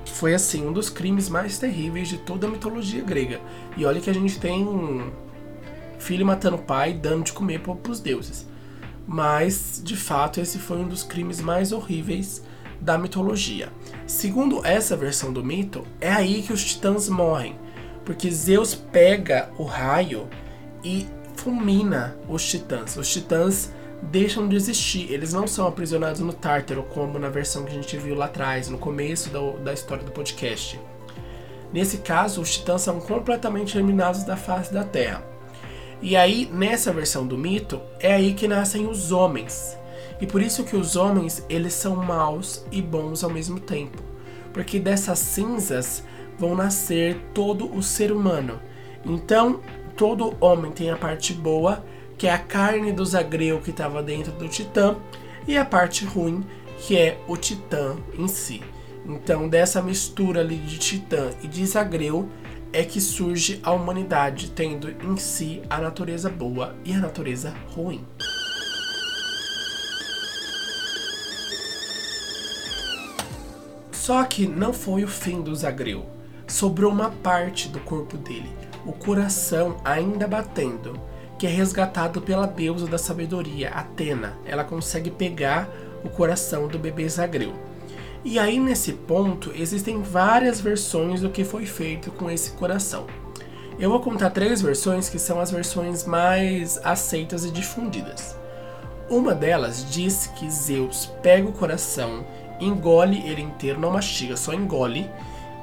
foi 0.06 0.34
assim 0.34 0.68
um 0.68 0.74
dos 0.74 0.90
crimes 0.90 1.30
mais 1.30 1.58
terríveis 1.58 2.10
de 2.10 2.18
toda 2.18 2.46
a 2.46 2.50
mitologia 2.50 3.02
grega. 3.02 3.40
E 3.78 3.86
olha 3.86 4.02
que 4.02 4.10
a 4.10 4.14
gente 4.14 4.38
tem 4.38 4.68
filho 6.02 6.26
matando 6.26 6.58
pai, 6.58 6.94
dando 6.94 7.24
de 7.24 7.34
comer 7.34 7.62
para 7.62 7.92
os 7.92 8.00
deuses. 8.00 8.48
Mas, 9.08 9.82
de 9.84 9.96
fato, 9.96 10.40
esse 10.40 10.58
foi 10.60 10.78
um 10.78 10.88
dos 10.88 11.04
crimes 11.04 11.42
mais 11.42 11.72
horríveis 11.72 12.44
da 12.80 12.98
mitologia. 12.98 13.70
Segundo 14.08 14.66
essa 14.66 14.96
versão 14.96 15.32
do 15.32 15.44
mito, 15.44 15.86
é 16.00 16.12
aí 16.12 16.42
que 16.42 16.54
os 16.54 16.64
titãs 16.64 17.08
morrem 17.08 17.56
porque 18.06 18.32
Zeus 18.32 18.74
pega 18.74 19.50
o 19.58 19.64
raio 19.64 20.28
e 20.84 21.08
fulmina 21.36 22.18
os 22.28 22.48
titãs. 22.48 22.98
Os 22.98 23.12
titãs 23.12 23.72
deixam 24.02 24.48
de 24.48 24.56
existir, 24.56 25.12
eles 25.12 25.32
não 25.32 25.46
são 25.46 25.68
aprisionados 25.68 26.22
no 26.22 26.34
Tártaro, 26.34 26.84
como 26.84 27.20
na 27.20 27.30
versão 27.30 27.64
que 27.64 27.72
a 27.72 27.76
gente 27.76 27.96
viu 27.98 28.16
lá 28.16 28.26
atrás, 28.26 28.68
no 28.68 28.78
começo 28.78 29.30
do, 29.30 29.54
da 29.60 29.74
história 29.74 30.04
do 30.04 30.12
podcast. 30.12 30.80
Nesse 31.72 32.00
caso, 32.00 32.42
os 32.42 32.58
titãs 32.58 32.82
são 32.82 33.00
completamente 33.00 33.78
eliminados 33.78 34.24
da 34.24 34.36
face 34.36 34.74
da 34.74 34.84
Terra. 34.84 35.31
E 36.02 36.16
aí, 36.16 36.50
nessa 36.52 36.92
versão 36.92 37.28
do 37.28 37.38
mito, 37.38 37.80
é 38.00 38.14
aí 38.14 38.34
que 38.34 38.48
nascem 38.48 38.88
os 38.88 39.12
homens. 39.12 39.78
E 40.20 40.26
por 40.26 40.42
isso 40.42 40.64
que 40.64 40.76
os 40.76 40.96
homens, 40.96 41.46
eles 41.48 41.74
são 41.74 41.96
maus 41.96 42.66
e 42.72 42.82
bons 42.82 43.24
ao 43.24 43.30
mesmo 43.30 43.60
tempo. 43.60 44.02
Porque 44.52 44.80
dessas 44.80 45.20
cinzas 45.20 46.04
vão 46.40 46.56
nascer 46.56 47.20
todo 47.34 47.72
o 47.76 47.84
ser 47.84 48.12
humano. 48.12 48.60
Então, 49.06 49.62
todo 49.96 50.36
homem 50.40 50.72
tem 50.72 50.90
a 50.90 50.98
parte 50.98 51.34
boa, 51.34 51.84
que 52.18 52.28
é 52.28 52.32
a 52.32 52.40
carne 52.40 52.92
do 52.92 53.06
zagreu 53.06 53.60
que 53.62 53.70
estava 53.70 54.02
dentro 54.02 54.32
do 54.32 54.48
titã, 54.48 54.96
e 55.48 55.56
a 55.56 55.66
parte 55.66 56.06
ruim, 56.06 56.44
que 56.80 56.98
é 56.98 57.20
o 57.28 57.38
titã 57.38 57.96
em 58.18 58.28
si. 58.28 58.62
Então, 59.06 59.48
dessa 59.48 59.82
mistura 59.82 60.42
ali 60.42 60.58
de 60.58 60.78
titã 60.78 61.30
e 61.44 61.48
de 61.48 61.66
zagreu 61.66 62.28
é 62.74 62.84
que 62.84 63.02
surge 63.02 63.60
a 63.64 63.72
humanidade, 63.72 64.52
tendo 64.52 64.90
em 64.90 65.18
si 65.18 65.62
a 65.70 65.80
natureza 65.80 66.30
boa 66.30 66.76
e 66.86 66.94
a 66.94 66.98
natureza 66.98 67.54
ruim. 67.76 68.06
Só 73.92 74.24
que 74.24 74.48
não 74.48 74.74
foi 74.74 75.04
o 75.04 75.08
fim 75.08 75.42
do 75.42 75.56
Zagreu 75.56 76.22
sobrou 76.52 76.92
uma 76.92 77.10
parte 77.10 77.70
do 77.70 77.80
corpo 77.80 78.18
dele, 78.18 78.52
o 78.86 78.92
coração 78.92 79.78
ainda 79.86 80.28
batendo, 80.28 81.00
que 81.40 81.48
é 81.48 81.50
resgatado 81.50 82.22
pela 82.22 82.46
deusa 82.46 82.86
da 82.86 82.98
sabedoria, 82.98 83.70
Atena. 83.70 84.38
Ela 84.46 84.64
consegue 84.64 85.10
pegar 85.10 85.70
o 86.04 86.10
coração 86.10 86.68
do 86.68 86.78
bebê 86.78 87.08
Zagreu. 87.08 87.54
E 88.24 88.38
aí 88.38 88.60
nesse 88.60 88.94
ponto 88.94 89.52
existem 89.56 90.02
várias 90.02 90.62
versões 90.62 91.22
do 91.22 91.30
que 91.30 91.44
foi 91.44 91.66
feito 91.66 92.12
com 92.12 92.30
esse 92.30 92.52
coração. 92.52 93.08
Eu 93.80 93.90
vou 93.90 94.00
contar 94.00 94.30
três 94.30 94.62
versões 94.62 95.10
que 95.10 95.18
são 95.18 95.40
as 95.40 95.50
versões 95.50 96.06
mais 96.06 96.80
aceitas 96.84 97.46
e 97.46 97.52
difundidas. 97.52 98.36
Uma 99.10 99.34
delas 99.34 99.92
diz 99.92 100.28
que 100.36 100.50
Zeus 100.50 101.12
pega 101.24 101.50
o 101.50 101.54
coração, 101.54 102.26
engole 102.60 103.28
ele 103.28 103.42
inteiro, 103.42 103.80
não 103.80 103.92
mastiga, 103.92 104.38
só 104.38 104.54
engole, 104.54 105.10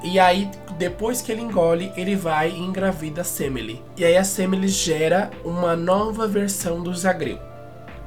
e 0.02 0.18
aí, 0.18 0.48
depois 0.76 1.20
que 1.20 1.32
ele 1.32 1.42
engole, 1.42 1.92
ele 1.96 2.14
vai 2.14 2.50
e 2.50 2.58
engravida 2.58 3.22
a 3.22 3.24
Semele. 3.24 3.82
E 3.96 4.04
aí 4.04 4.16
a 4.16 4.22
Semele 4.22 4.68
gera 4.68 5.30
uma 5.44 5.74
nova 5.74 6.28
versão 6.28 6.82
do 6.82 6.94
Zagreu. 6.94 7.38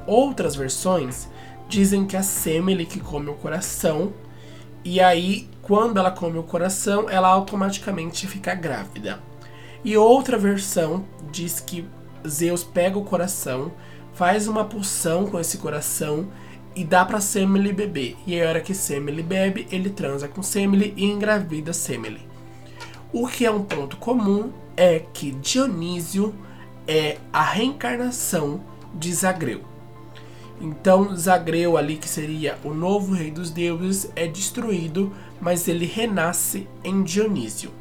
Outras 0.08 0.56
versões 0.56 1.28
dizem 1.68 2.06
que 2.06 2.16
a 2.16 2.24
Semele 2.24 2.86
que 2.86 3.00
come 3.00 3.30
o 3.30 3.34
coração, 3.34 4.14
e 4.84 5.00
aí 5.00 5.50
quando 5.62 5.98
ela 5.98 6.12
come 6.12 6.38
o 6.38 6.44
coração, 6.44 7.10
ela 7.10 7.30
automaticamente 7.30 8.28
fica 8.28 8.54
grávida. 8.54 9.20
E 9.84 9.96
outra 9.96 10.38
versão 10.38 11.06
diz 11.32 11.60
que 11.60 11.88
Zeus 12.28 12.64
pega 12.64 12.98
o 12.98 13.06
coração, 13.06 13.72
faz 14.14 14.48
uma 14.48 14.66
poção 14.66 15.28
com 15.28 15.40
esse 15.40 15.58
coração 15.58 16.28
e 16.76 16.84
dá 16.84 17.06
para 17.06 17.22
Semele 17.22 17.72
beber. 17.72 18.18
E 18.26 18.40
a 18.40 18.48
hora 18.48 18.62
que 18.62 18.74
Semele 18.74 19.24
bebe, 19.24 19.68
ele 19.72 19.90
transa 19.90 20.28
com 20.28 20.44
Semele 20.44 20.94
e 20.98 21.06
engravida 21.06 21.74
Semele. 21.74 22.22
O 23.14 23.28
que 23.28 23.46
é 23.46 23.52
um 23.52 23.64
ponto 23.64 23.98
comum 23.98 24.52
é 24.76 25.00
que 25.00 25.32
Dionísio 25.32 26.34
é 26.88 27.18
a 27.32 27.44
reencarnação 27.44 28.62
de 28.94 29.14
Zagreu. 29.14 29.71
Então, 30.62 31.16
Zagreu 31.18 31.76
ali, 31.76 31.98
que 31.98 32.08
seria 32.08 32.56
o 32.64 32.72
novo 32.72 33.16
rei 33.16 33.32
dos 33.32 33.50
deuses, 33.50 34.12
é 34.16 34.28
destruído, 34.28 35.12
mas 35.42 35.68
ele 35.68 35.88
renasce 35.88 36.68
em 36.84 37.02
Dionísio. 37.02 37.72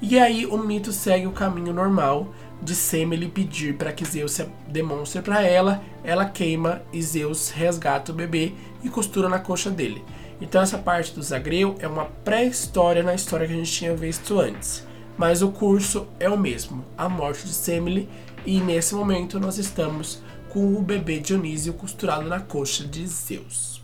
E 0.00 0.18
aí 0.18 0.46
o 0.46 0.56
mito 0.56 0.92
segue 0.92 1.26
o 1.26 1.32
caminho 1.32 1.72
normal 1.72 2.32
de 2.62 2.76
Semele 2.76 3.28
pedir 3.28 3.74
para 3.74 3.92
que 3.92 4.04
Zeus 4.04 4.40
demonstre 4.68 5.20
para 5.20 5.42
ela, 5.42 5.82
ela 6.04 6.24
queima 6.24 6.82
e 6.92 7.02
Zeus 7.02 7.50
resgata 7.50 8.12
o 8.12 8.14
bebê 8.14 8.52
e 8.84 8.88
costura 8.88 9.28
na 9.28 9.40
coxa 9.40 9.68
dele. 9.68 10.04
Então 10.40 10.62
essa 10.62 10.78
parte 10.78 11.12
do 11.12 11.22
Zagreu 11.22 11.74
é 11.80 11.88
uma 11.88 12.04
pré-história 12.04 13.02
na 13.02 13.14
história 13.14 13.48
que 13.48 13.52
a 13.52 13.56
gente 13.56 13.72
tinha 13.72 13.96
visto 13.96 14.38
antes. 14.38 14.86
mas 15.16 15.42
o 15.42 15.50
curso 15.50 16.06
é 16.18 16.28
o 16.28 16.38
mesmo, 16.38 16.84
a 16.96 17.08
morte 17.08 17.46
de 17.46 17.52
Semele, 17.52 18.08
e 18.44 18.60
nesse 18.60 18.94
momento 18.94 19.38
nós 19.38 19.58
estamos 19.58 20.22
com 20.52 20.74
o 20.74 20.82
bebê 20.82 21.18
Dionísio 21.18 21.72
costurado 21.72 22.28
na 22.28 22.38
coxa 22.38 22.86
de 22.86 23.06
Zeus. 23.06 23.80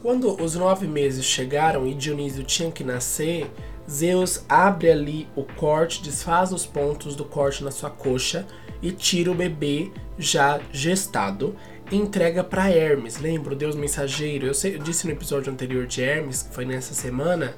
Quando 0.00 0.42
os 0.42 0.54
nove 0.54 0.86
meses 0.86 1.26
chegaram 1.26 1.86
e 1.86 1.92
Dionísio 1.92 2.42
tinha 2.42 2.72
que 2.72 2.82
nascer, 2.82 3.50
Zeus 3.88 4.46
abre 4.48 4.90
ali 4.90 5.28
o 5.36 5.44
corte, 5.44 6.02
desfaz 6.02 6.52
os 6.52 6.64
pontos 6.64 7.14
do 7.14 7.26
corte 7.26 7.62
na 7.62 7.70
sua 7.70 7.90
coxa 7.90 8.46
e 8.80 8.90
tira 8.90 9.30
o 9.30 9.34
bebê 9.34 9.92
já 10.18 10.58
gestado 10.72 11.54
e 11.92 11.96
entrega 11.96 12.42
para 12.42 12.70
Hermes. 12.70 13.18
Lembra 13.18 13.52
o 13.52 13.56
deus 13.56 13.76
mensageiro? 13.76 14.46
Eu, 14.46 14.54
sei, 14.54 14.76
eu 14.76 14.78
disse 14.78 15.06
no 15.06 15.12
episódio 15.12 15.52
anterior 15.52 15.86
de 15.86 16.02
Hermes, 16.02 16.44
que 16.44 16.54
foi 16.54 16.64
nessa 16.64 16.94
semana, 16.94 17.54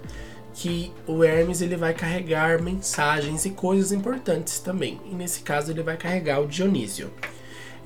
que 0.56 0.90
o 1.06 1.22
Hermes 1.22 1.60
ele 1.60 1.76
vai 1.76 1.92
carregar 1.92 2.62
mensagens 2.62 3.44
e 3.44 3.50
coisas 3.50 3.92
importantes 3.92 4.58
também. 4.58 4.98
E 5.04 5.14
nesse 5.14 5.40
caso 5.40 5.70
ele 5.70 5.82
vai 5.82 5.98
carregar 5.98 6.40
o 6.40 6.46
Dionísio. 6.46 7.10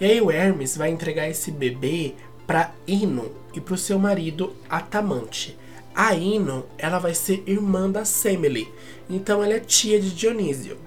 E 0.00 0.04
aí 0.04 0.20
o 0.20 0.30
Hermes 0.30 0.76
vai 0.76 0.88
entregar 0.88 1.28
esse 1.28 1.50
bebê 1.50 2.14
para 2.46 2.72
Ino 2.86 3.32
e 3.52 3.60
para 3.60 3.74
o 3.74 3.78
seu 3.78 3.98
marido 3.98 4.54
Atamante. 4.68 5.58
A 5.92 6.14
Ino, 6.14 6.64
ela 6.78 7.00
vai 7.00 7.12
ser 7.12 7.42
irmã 7.44 7.90
da 7.90 8.04
Semele, 8.04 8.72
então 9.10 9.42
ela 9.42 9.54
é 9.54 9.60
tia 9.60 10.00
de 10.00 10.14
Dionísio. 10.14 10.78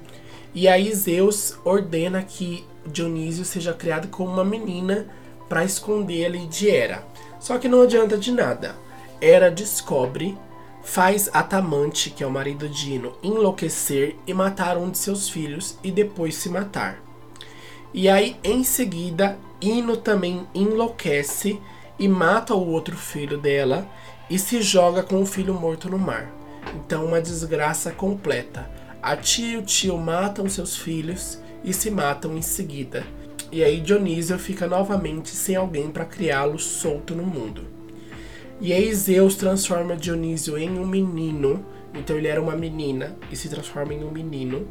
E 0.55 0.69
aí 0.69 0.93
Zeus 0.95 1.57
ordena 1.65 2.23
que 2.23 2.65
Dionísio 2.87 3.43
seja 3.43 3.73
criado 3.73 4.07
como 4.07 4.31
uma 4.31 4.45
menina 4.45 5.05
para 5.49 5.65
esconder 5.65 6.25
ali 6.25 6.47
de 6.47 6.69
Hera. 6.69 7.05
Só 7.41 7.57
que 7.57 7.67
não 7.67 7.81
adianta 7.81 8.17
de 8.17 8.31
nada. 8.31 8.75
Hera 9.19 9.51
descobre, 9.51 10.37
faz 10.83 11.29
Atamante, 11.33 12.09
que 12.09 12.23
é 12.23 12.27
o 12.27 12.31
marido 12.31 12.67
de 12.67 12.93
Ino, 12.93 13.13
enlouquecer 13.23 14.15
e 14.27 14.33
matar 14.33 14.77
um 14.77 14.91
de 14.91 14.97
seus 14.97 15.29
filhos 15.29 15.77
e 15.83 15.91
depois 15.91 16.35
se 16.35 16.49
matar. 16.49 17.01
E 17.93 18.09
aí, 18.09 18.35
em 18.43 18.63
seguida, 18.63 19.37
Ino 19.61 19.95
também 19.95 20.45
enlouquece 20.53 21.59
e 21.97 22.07
mata 22.07 22.53
o 22.53 22.67
outro 22.67 22.97
filho 22.97 23.37
dela 23.37 23.87
e 24.29 24.37
se 24.37 24.61
joga 24.61 25.03
com 25.03 25.21
o 25.21 25.25
filho 25.25 25.53
morto 25.53 25.89
no 25.89 25.97
mar. 25.97 26.29
Então, 26.75 27.05
uma 27.05 27.21
desgraça 27.21 27.91
completa. 27.91 28.69
A 29.01 29.15
tia 29.15 29.53
e 29.53 29.57
o 29.57 29.63
tio 29.63 29.97
matam 29.97 30.49
seus 30.49 30.75
filhos 30.75 31.39
e 31.63 31.71
se 31.73 31.91
matam 31.91 32.35
em 32.35 32.41
seguida. 32.41 33.05
E 33.51 33.63
aí 33.63 33.79
Dionísio 33.79 34.39
fica 34.39 34.67
novamente 34.67 35.29
sem 35.29 35.55
alguém 35.55 35.91
para 35.91 36.05
criá-lo 36.05 36.57
solto 36.57 37.13
no 37.13 37.23
mundo. 37.23 37.72
E 38.63 38.71
aí 38.71 38.95
Zeus 38.95 39.35
transforma 39.35 39.93
Dionísio 39.93 40.57
em 40.57 40.79
um 40.79 40.87
menino. 40.87 41.65
Então 41.93 42.15
ele 42.15 42.29
era 42.29 42.41
uma 42.41 42.55
menina 42.55 43.13
e 43.29 43.35
se 43.35 43.49
transforma 43.49 43.93
em 43.93 44.05
um 44.05 44.09
menino. 44.09 44.69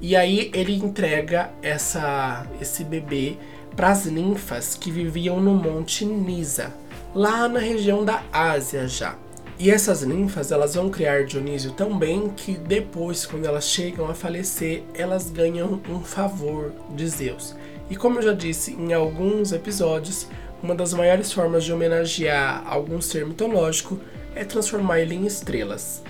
E 0.00 0.16
aí 0.16 0.50
ele 0.52 0.74
entrega 0.74 1.52
essa, 1.62 2.44
esse 2.60 2.82
bebê 2.82 3.36
para 3.76 3.90
as 3.90 4.06
ninfas 4.06 4.74
que 4.74 4.90
viviam 4.90 5.40
no 5.40 5.54
Monte 5.54 6.04
Nisa, 6.04 6.74
lá 7.14 7.48
na 7.48 7.60
região 7.60 8.04
da 8.04 8.24
Ásia 8.32 8.88
já. 8.88 9.16
E 9.56 9.70
essas 9.70 10.02
ninfas, 10.02 10.50
elas 10.50 10.74
vão 10.74 10.90
criar 10.90 11.24
Dionísio 11.24 11.70
tão 11.70 11.96
bem 11.96 12.30
que 12.30 12.54
depois, 12.54 13.24
quando 13.24 13.46
elas 13.46 13.66
chegam 13.68 14.10
a 14.10 14.14
falecer, 14.14 14.82
elas 14.94 15.30
ganham 15.30 15.80
um 15.88 16.00
favor 16.00 16.72
de 16.90 17.08
Zeus. 17.08 17.54
E 17.88 17.94
como 17.94 18.18
eu 18.18 18.22
já 18.22 18.32
disse 18.32 18.72
em 18.72 18.92
alguns 18.92 19.52
episódios, 19.52 20.26
uma 20.62 20.74
das 20.74 20.92
maiores 20.92 21.32
formas 21.32 21.64
de 21.64 21.72
homenagear 21.72 22.62
algum 22.66 23.00
ser 23.00 23.24
mitológico 23.26 23.98
é 24.34 24.44
transformar 24.44 25.00
ele 25.00 25.14
em 25.14 25.26
estrelas. 25.26 26.02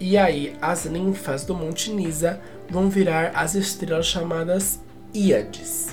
E 0.00 0.18
aí, 0.18 0.56
as 0.60 0.84
ninfas 0.84 1.44
do 1.44 1.54
Monte 1.54 1.92
Nisa 1.92 2.40
vão 2.68 2.90
virar 2.90 3.32
as 3.34 3.54
estrelas 3.54 4.06
chamadas 4.06 4.80
Íades. 5.14 5.88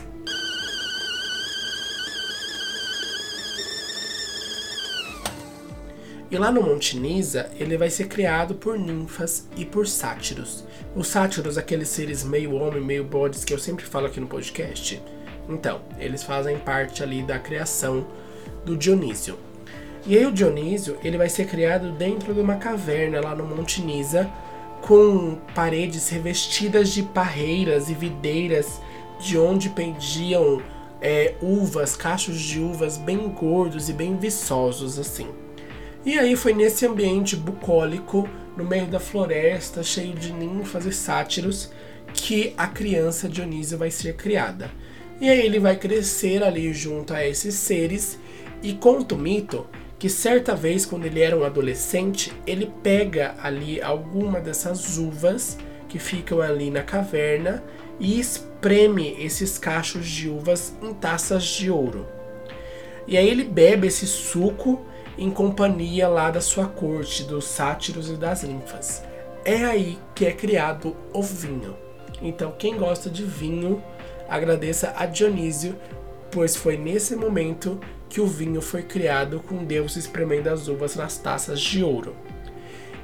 E 6.31 6.37
lá 6.37 6.51
no 6.51 6.61
Monte 6.61 6.97
Nisa, 6.97 7.49
ele 7.59 7.75
vai 7.75 7.89
ser 7.89 8.07
criado 8.07 8.53
por 8.53 8.77
ninfas 8.77 9.47
e 9.57 9.65
por 9.65 9.87
sátiros. 9.87 10.63
Os 10.95 11.07
sátiros, 11.07 11.57
aqueles 11.57 11.89
seres 11.89 12.23
meio 12.23 12.53
homem, 12.53 12.81
meio 12.81 13.03
bodes 13.03 13.43
que 13.43 13.53
eu 13.53 13.57
sempre 13.57 13.85
falo 13.85 14.05
aqui 14.05 14.19
no 14.19 14.27
podcast. 14.27 15.01
Então, 15.49 15.81
eles 15.97 16.23
fazem 16.23 16.57
parte 16.59 17.01
ali 17.01 17.23
da 17.23 17.39
criação 17.39 18.05
do 18.63 18.77
Dionísio. 18.77 19.37
E 20.05 20.17
aí 20.17 20.25
o 20.25 20.31
Dionísio, 20.31 20.97
ele 21.03 21.17
vai 21.17 21.27
ser 21.27 21.45
criado 21.47 21.91
dentro 21.91 22.33
de 22.33 22.39
uma 22.39 22.55
caverna 22.55 23.19
lá 23.19 23.35
no 23.35 23.43
Monte 23.43 23.81
Nisa, 23.81 24.29
com 24.81 25.37
paredes 25.53 26.07
revestidas 26.09 26.89
de 26.89 27.03
parreiras 27.03 27.89
e 27.89 27.93
videiras, 27.93 28.79
de 29.19 29.37
onde 29.37 29.69
pendiam 29.69 30.61
é, 31.01 31.35
uvas, 31.41 31.95
cachos 31.95 32.39
de 32.39 32.59
uvas 32.59 32.97
bem 32.97 33.27
gordos 33.29 33.89
e 33.89 33.93
bem 33.93 34.15
viçosos 34.17 34.97
assim. 34.97 35.27
E 36.05 36.17
aí 36.17 36.35
foi 36.35 36.53
nesse 36.53 36.85
ambiente 36.85 37.35
bucólico, 37.35 38.27
no 38.55 38.63
meio 38.63 38.87
da 38.87 38.99
floresta, 38.99 39.83
cheio 39.83 40.13
de 40.13 40.31
ninfas 40.31 40.85
e 40.85 40.93
sátiros, 40.93 41.71
que 42.13 42.53
a 42.57 42.67
criança 42.67 43.27
Dionísio 43.27 43.77
vai 43.77 43.91
ser 43.91 44.15
criada. 44.15 44.71
E 45.19 45.29
aí 45.29 45.45
ele 45.45 45.59
vai 45.59 45.75
crescer 45.75 46.43
ali 46.43 46.73
junto 46.73 47.13
a 47.13 47.25
esses 47.25 47.55
seres 47.55 48.17
e 48.63 48.73
conta 48.73 49.15
o 49.15 49.17
mito 49.17 49.67
que 49.97 50.09
certa 50.09 50.55
vez, 50.55 50.85
quando 50.85 51.05
ele 51.05 51.19
era 51.19 51.37
um 51.37 51.43
adolescente, 51.43 52.31
ele 52.47 52.71
pega 52.81 53.35
ali 53.43 53.81
alguma 53.81 54.39
dessas 54.39 54.97
uvas 54.97 55.57
que 55.89 55.99
ficam 55.99 56.39
ali 56.41 56.71
na 56.71 56.83
caverna 56.83 57.61
e 57.99 58.17
espreme 58.17 59.17
esses 59.19 59.57
cachos 59.57 60.07
de 60.07 60.29
uvas 60.29 60.73
em 60.81 60.93
taças 60.93 61.43
de 61.43 61.69
ouro. 61.69 62.07
E 63.05 63.17
aí 63.17 63.27
ele 63.27 63.43
bebe 63.43 63.87
esse 63.87 64.07
suco 64.07 64.85
em 65.17 65.29
companhia 65.29 66.07
lá 66.07 66.31
da 66.31 66.39
sua 66.39 66.67
corte, 66.67 67.23
dos 67.23 67.43
sátiros 67.43 68.09
e 68.09 68.13
das 68.13 68.43
ninfas. 68.43 69.03
É 69.43 69.65
aí 69.65 69.99
que 70.15 70.25
é 70.25 70.31
criado 70.31 70.95
o 71.13 71.21
vinho. 71.21 71.75
Então, 72.21 72.53
quem 72.57 72.77
gosta 72.77 73.09
de 73.09 73.23
vinho, 73.23 73.83
agradeça 74.29 74.93
a 74.95 75.05
Dionísio, 75.05 75.75
pois 76.31 76.55
foi 76.55 76.77
nesse 76.77 77.15
momento 77.15 77.79
que 78.07 78.21
o 78.21 78.27
vinho 78.27 78.61
foi 78.61 78.81
criado 78.81 79.39
com 79.47 79.63
Deus 79.63 79.95
espremendo 79.95 80.47
as 80.47 80.67
uvas 80.67 80.95
nas 80.95 81.17
taças 81.17 81.59
de 81.59 81.83
ouro. 81.83 82.15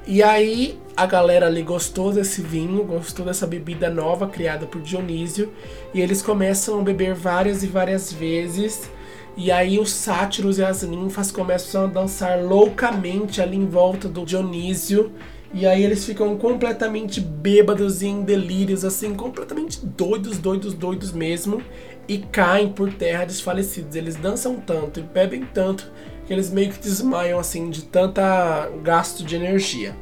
E 0.08 0.22
aí 0.22 0.80
a 0.96 1.06
galera 1.06 1.48
ali 1.48 1.64
gostou 1.64 2.12
desse 2.12 2.42
vinho, 2.42 2.84
gostou 2.84 3.26
dessa 3.26 3.48
bebida 3.48 3.90
nova 3.90 4.28
criada 4.28 4.66
por 4.68 4.82
Dionísio, 4.82 5.52
e 5.94 6.02
eles 6.02 6.22
começam 6.22 6.80
a 6.80 6.84
beber 6.84 7.16
várias 7.16 7.64
e 7.64 7.68
várias 7.68 8.14
vezes. 8.14 8.90
E 9.36 9.52
aí 9.52 9.80
os 9.80 9.92
sátiros 9.92 10.60
e 10.60 10.64
as 10.64 10.84
ninfas 10.84 11.32
começam 11.32 11.86
a 11.86 11.88
dançar 11.88 12.42
loucamente 12.42 13.42
ali 13.42 13.58
em 13.58 13.66
volta 13.66 14.08
do 14.08 14.24
Dionísio. 14.24 15.12
E 15.54 15.66
aí 15.66 15.84
eles 15.84 16.06
ficam 16.06 16.38
completamente 16.38 17.22
bêbados 17.22 18.02
e 18.02 18.08
em 18.08 18.24
delírios, 18.24 18.84
assim, 18.84 19.14
completamente 19.14 19.86
doidos, 19.86 20.38
doidos, 20.38 20.74
doidos 20.74 21.12
mesmo 21.12 21.62
e 22.08 22.18
caem 22.20 22.70
por 22.70 22.94
terra 22.94 23.26
desfalecidos. 23.26 23.96
Eles 23.96 24.16
dançam 24.16 24.58
tanto 24.58 25.00
e 25.00 25.04
bebem 25.04 25.48
tanto 25.54 25.90
que 26.26 26.34
eles 26.34 26.50
meio 26.50 26.72
que 26.72 26.80
desmaiam 26.80 27.40
assim 27.40 27.70
de 27.70 27.84
tanta 27.84 28.70
gasto 28.84 29.24
de 29.24 29.36
energia. 29.36 29.96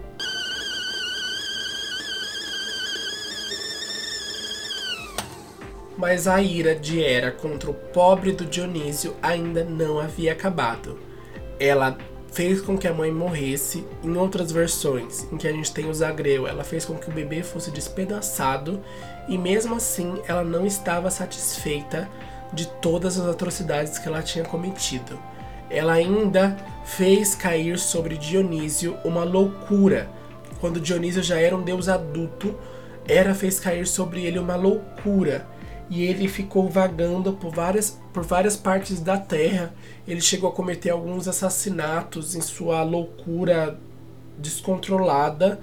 Mas 5.97 6.27
a 6.27 6.41
ira 6.41 6.75
de 6.75 7.01
Hera 7.01 7.31
contra 7.31 7.69
o 7.69 7.73
pobre 7.73 8.31
do 8.31 8.45
Dionísio 8.45 9.15
ainda 9.21 9.63
não 9.63 9.99
havia 9.99 10.33
acabado. 10.33 10.99
Ela 11.59 11.97
fez 12.33 12.61
com 12.61 12.77
que 12.77 12.87
a 12.87 12.93
mãe 12.93 13.11
morresse. 13.11 13.85
Em 14.03 14.17
outras 14.17 14.51
versões, 14.51 15.25
em 15.31 15.37
que 15.37 15.47
a 15.47 15.51
gente 15.51 15.71
tem 15.71 15.89
o 15.89 15.93
Zagreu, 15.93 16.47
ela 16.47 16.63
fez 16.63 16.83
com 16.83 16.95
que 16.95 17.09
o 17.09 17.13
bebê 17.13 17.43
fosse 17.43 17.71
despedaçado 17.71 18.81
e 19.27 19.37
mesmo 19.37 19.75
assim 19.75 20.21
ela 20.27 20.43
não 20.43 20.65
estava 20.65 21.09
satisfeita 21.09 22.09
de 22.51 22.67
todas 22.67 23.19
as 23.19 23.27
atrocidades 23.27 23.99
que 23.99 24.07
ela 24.07 24.21
tinha 24.21 24.43
cometido. 24.43 25.17
Ela 25.69 25.93
ainda 25.93 26.57
fez 26.83 27.33
cair 27.33 27.79
sobre 27.79 28.17
Dionísio 28.17 28.97
uma 29.03 29.23
loucura. 29.23 30.09
Quando 30.59 30.79
Dionísio 30.79 31.23
já 31.23 31.39
era 31.39 31.55
um 31.55 31.61
deus 31.61 31.87
adulto, 31.87 32.55
Hera 33.07 33.33
fez 33.33 33.59
cair 33.59 33.85
sobre 33.87 34.25
ele 34.25 34.39
uma 34.39 34.55
loucura 34.55 35.47
e 35.93 36.01
ele 36.01 36.27
ficou 36.27 36.67
vagando 36.67 37.33
por 37.33 37.53
várias, 37.53 38.01
por 38.11 38.23
várias 38.23 38.57
partes 38.57 38.99
da 38.99 39.15
terra. 39.15 39.71
Ele 40.07 40.21
chegou 40.21 40.49
a 40.49 40.51
cometer 40.51 40.89
alguns 40.89 41.27
assassinatos 41.27 42.33
em 42.33 42.41
sua 42.41 42.81
loucura 42.81 43.77
descontrolada. 44.35 45.59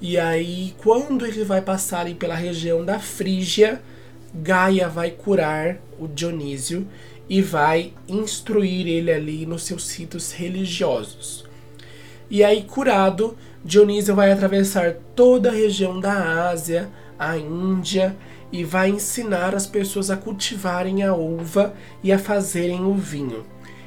E 0.00 0.16
aí, 0.16 0.74
quando 0.78 1.26
ele 1.26 1.44
vai 1.44 1.60
passar 1.60 2.00
ali 2.00 2.14
pela 2.14 2.34
região 2.34 2.82
da 2.86 2.98
Frígia, 2.98 3.82
Gaia 4.34 4.88
vai 4.88 5.10
curar 5.10 5.76
o 5.98 6.08
Dionísio 6.08 6.88
e 7.28 7.42
vai 7.42 7.92
instruir 8.08 8.88
ele 8.88 9.12
ali 9.12 9.44
nos 9.44 9.64
seus 9.64 9.94
ritos 9.94 10.32
religiosos. 10.32 11.44
E 12.30 12.42
aí, 12.42 12.62
curado, 12.62 13.36
Dionísio 13.62 14.14
vai 14.14 14.32
atravessar 14.32 14.94
toda 15.14 15.50
a 15.50 15.52
região 15.52 16.00
da 16.00 16.48
Ásia, 16.48 16.88
a 17.18 17.36
Índia, 17.36 18.16
e 18.52 18.64
vai 18.64 18.90
ensinar 18.90 19.54
as 19.54 19.66
pessoas 19.66 20.10
a 20.10 20.16
cultivarem 20.16 21.02
a 21.02 21.14
uva 21.14 21.74
e 22.02 22.12
a 22.12 22.18
fazerem 22.18 22.84
o 22.84 22.94
vinho. 22.94 23.44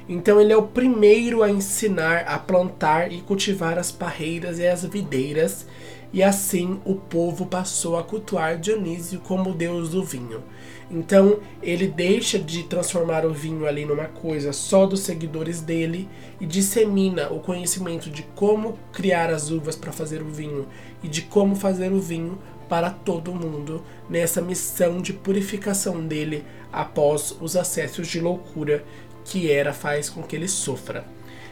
Então 0.07 0.41
ele 0.41 0.51
é 0.51 0.57
o 0.57 0.63
primeiro 0.63 1.43
a 1.43 1.49
ensinar 1.51 2.23
a 2.27 2.39
plantar 2.39 3.11
e 3.11 3.21
cultivar 3.21 3.77
as 3.77 3.91
parreiras 3.91 4.57
e 4.57 4.67
as 4.67 4.83
videiras, 4.83 5.67
e 6.11 6.23
assim 6.23 6.79
o 6.83 6.95
povo 6.95 7.45
passou 7.45 7.95
a 7.95 8.03
cultuar 8.03 8.57
Dionísio 8.57 9.19
como 9.19 9.53
deus 9.53 9.89
do 9.89 10.03
vinho. 10.03 10.43
Então 10.89 11.39
ele 11.61 11.87
deixa 11.87 12.39
de 12.39 12.63
transformar 12.63 13.23
o 13.23 13.31
vinho 13.31 13.67
ali 13.67 13.85
numa 13.85 14.05
coisa 14.05 14.51
só 14.51 14.87
dos 14.87 15.01
seguidores 15.01 15.61
dele 15.61 16.09
e 16.41 16.47
dissemina 16.47 17.29
o 17.29 17.39
conhecimento 17.39 18.09
de 18.09 18.23
como 18.35 18.79
criar 18.91 19.29
as 19.29 19.51
uvas 19.51 19.75
para 19.75 19.91
fazer 19.91 20.23
o 20.23 20.29
vinho 20.29 20.65
e 21.03 21.07
de 21.07 21.21
como 21.21 21.55
fazer 21.55 21.91
o 21.91 21.99
vinho 21.99 22.39
para 22.69 22.91
todo 22.91 23.33
mundo 23.33 23.83
nessa 24.09 24.41
missão 24.41 25.01
de 25.01 25.11
purificação 25.11 26.05
dele 26.05 26.45
após 26.71 27.35
os 27.41 27.57
acessos 27.57 28.07
de 28.07 28.19
loucura 28.19 28.83
que 29.25 29.51
Hera 29.51 29.73
faz 29.73 30.09
com 30.09 30.21
que 30.21 30.35
ele 30.35 30.47
sofra. 30.47 31.03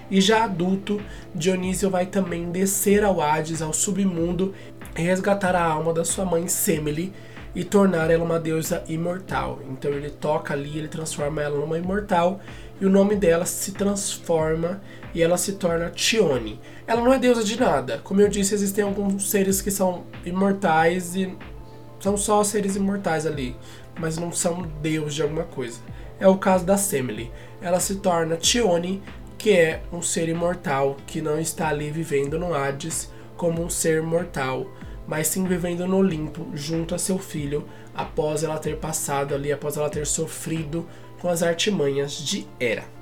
E 0.09 0.21
já 0.21 0.45
adulto, 0.45 1.01
Dionísio 1.35 1.89
vai 1.89 2.05
também 2.05 2.49
descer 2.49 3.03
ao 3.03 3.19
Hades, 3.19 3.61
ao 3.61 3.73
submundo, 3.73 4.53
resgatar 4.95 5.55
a 5.55 5.63
alma 5.63 5.93
da 5.93 6.05
sua 6.05 6.23
mãe 6.23 6.47
Semele 6.47 7.13
e 7.53 7.63
tornar 7.63 8.09
ela 8.09 8.23
uma 8.23 8.39
deusa 8.39 8.83
imortal. 8.87 9.59
Então 9.69 9.91
ele 9.91 10.09
toca 10.09 10.53
ali, 10.53 10.77
ele 10.77 10.87
transforma 10.87 11.41
ela 11.41 11.59
numa 11.59 11.77
imortal 11.77 12.39
e 12.79 12.85
o 12.85 12.89
nome 12.89 13.15
dela 13.15 13.45
se 13.45 13.71
transforma 13.71 14.79
e 15.13 15.21
ela 15.21 15.37
se 15.37 15.53
torna 15.53 15.89
Tione. 15.89 16.59
Ela 16.85 17.01
não 17.01 17.13
é 17.13 17.19
deusa 17.19 17.43
de 17.43 17.59
nada. 17.59 17.99
Como 18.03 18.21
eu 18.21 18.27
disse, 18.27 18.53
existem 18.53 18.83
alguns 18.83 19.29
seres 19.29 19.61
que 19.61 19.71
são 19.71 20.03
imortais 20.25 21.15
e 21.15 21.35
são 21.99 22.15
só 22.15 22.43
seres 22.43 22.75
imortais 22.75 23.25
ali, 23.25 23.55
mas 23.99 24.17
não 24.17 24.31
são 24.31 24.61
deus 24.81 25.15
de 25.15 25.21
alguma 25.21 25.43
coisa. 25.43 25.79
É 26.19 26.27
o 26.27 26.37
caso 26.37 26.65
da 26.65 26.77
Semele. 26.77 27.31
Ela 27.61 27.79
se 27.79 27.95
torna 27.95 28.37
Tione, 28.37 29.01
que 29.37 29.51
é 29.51 29.81
um 29.91 30.01
ser 30.01 30.29
imortal 30.29 30.97
que 31.05 31.21
não 31.21 31.39
está 31.39 31.69
ali 31.69 31.91
vivendo 31.91 32.39
no 32.39 32.53
Hades 32.53 33.11
como 33.35 33.63
um 33.63 33.69
ser 33.69 34.01
mortal, 34.01 34.67
mas 35.07 35.27
sim 35.27 35.45
vivendo 35.45 35.87
no 35.87 35.97
Olimpo 35.97 36.47
junto 36.53 36.95
a 36.95 36.97
seu 36.97 37.19
filho 37.19 37.67
após 37.93 38.43
ela 38.43 38.59
ter 38.59 38.77
passado 38.77 39.33
ali, 39.33 39.51
após 39.51 39.77
ela 39.77 39.89
ter 39.89 40.05
sofrido 40.05 40.87
com 41.19 41.29
as 41.29 41.41
artimanhas 41.41 42.13
de 42.13 42.47
Hera. 42.59 42.96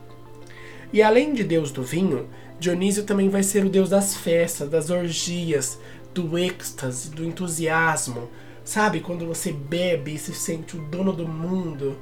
E 0.93 1.01
além 1.01 1.33
de 1.33 1.43
deus 1.43 1.71
do 1.71 1.83
vinho, 1.83 2.27
Dionísio 2.59 3.03
também 3.03 3.29
vai 3.29 3.43
ser 3.43 3.65
o 3.65 3.69
deus 3.69 3.89
das 3.89 4.15
festas, 4.15 4.69
das 4.69 4.89
orgias, 4.89 5.79
do 6.13 6.37
êxtase, 6.37 7.09
do 7.09 7.25
entusiasmo. 7.25 8.29
Sabe 8.63 8.99
quando 8.99 9.27
você 9.27 9.51
bebe 9.51 10.15
e 10.15 10.19
se 10.19 10.33
sente 10.33 10.75
o 10.75 10.81
dono 10.81 11.13
do 11.13 11.27
mundo? 11.27 11.97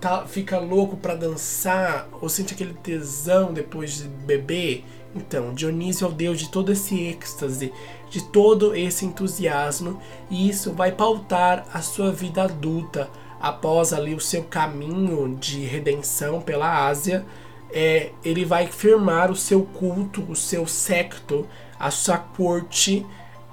tá, 0.00 0.26
fica 0.26 0.58
louco 0.58 0.96
para 0.96 1.14
dançar 1.14 2.08
ou 2.20 2.28
sente 2.28 2.54
aquele 2.54 2.74
tesão 2.74 3.52
depois 3.52 3.96
de 3.96 4.04
beber. 4.04 4.84
Então, 5.14 5.54
Dionísio 5.54 6.06
é 6.06 6.10
o 6.10 6.12
deus 6.12 6.38
de 6.38 6.50
todo 6.50 6.70
esse 6.70 7.00
êxtase, 7.00 7.72
de 8.10 8.22
todo 8.24 8.74
esse 8.74 9.06
entusiasmo, 9.06 10.00
e 10.30 10.48
isso 10.48 10.72
vai 10.72 10.92
pautar 10.92 11.66
a 11.72 11.80
sua 11.80 12.12
vida 12.12 12.42
adulta 12.42 13.08
após 13.40 13.92
ali 13.92 14.14
o 14.14 14.20
seu 14.20 14.44
caminho 14.44 15.36
de 15.36 15.64
redenção 15.64 16.40
pela 16.40 16.86
Ásia. 16.86 17.24
É, 17.72 18.10
ele 18.24 18.44
vai 18.44 18.66
firmar 18.66 19.30
o 19.30 19.36
seu 19.36 19.62
culto, 19.62 20.22
o 20.28 20.36
seu 20.36 20.66
secto, 20.66 21.46
a 21.78 21.90
sua 21.90 22.18
corte 22.18 23.04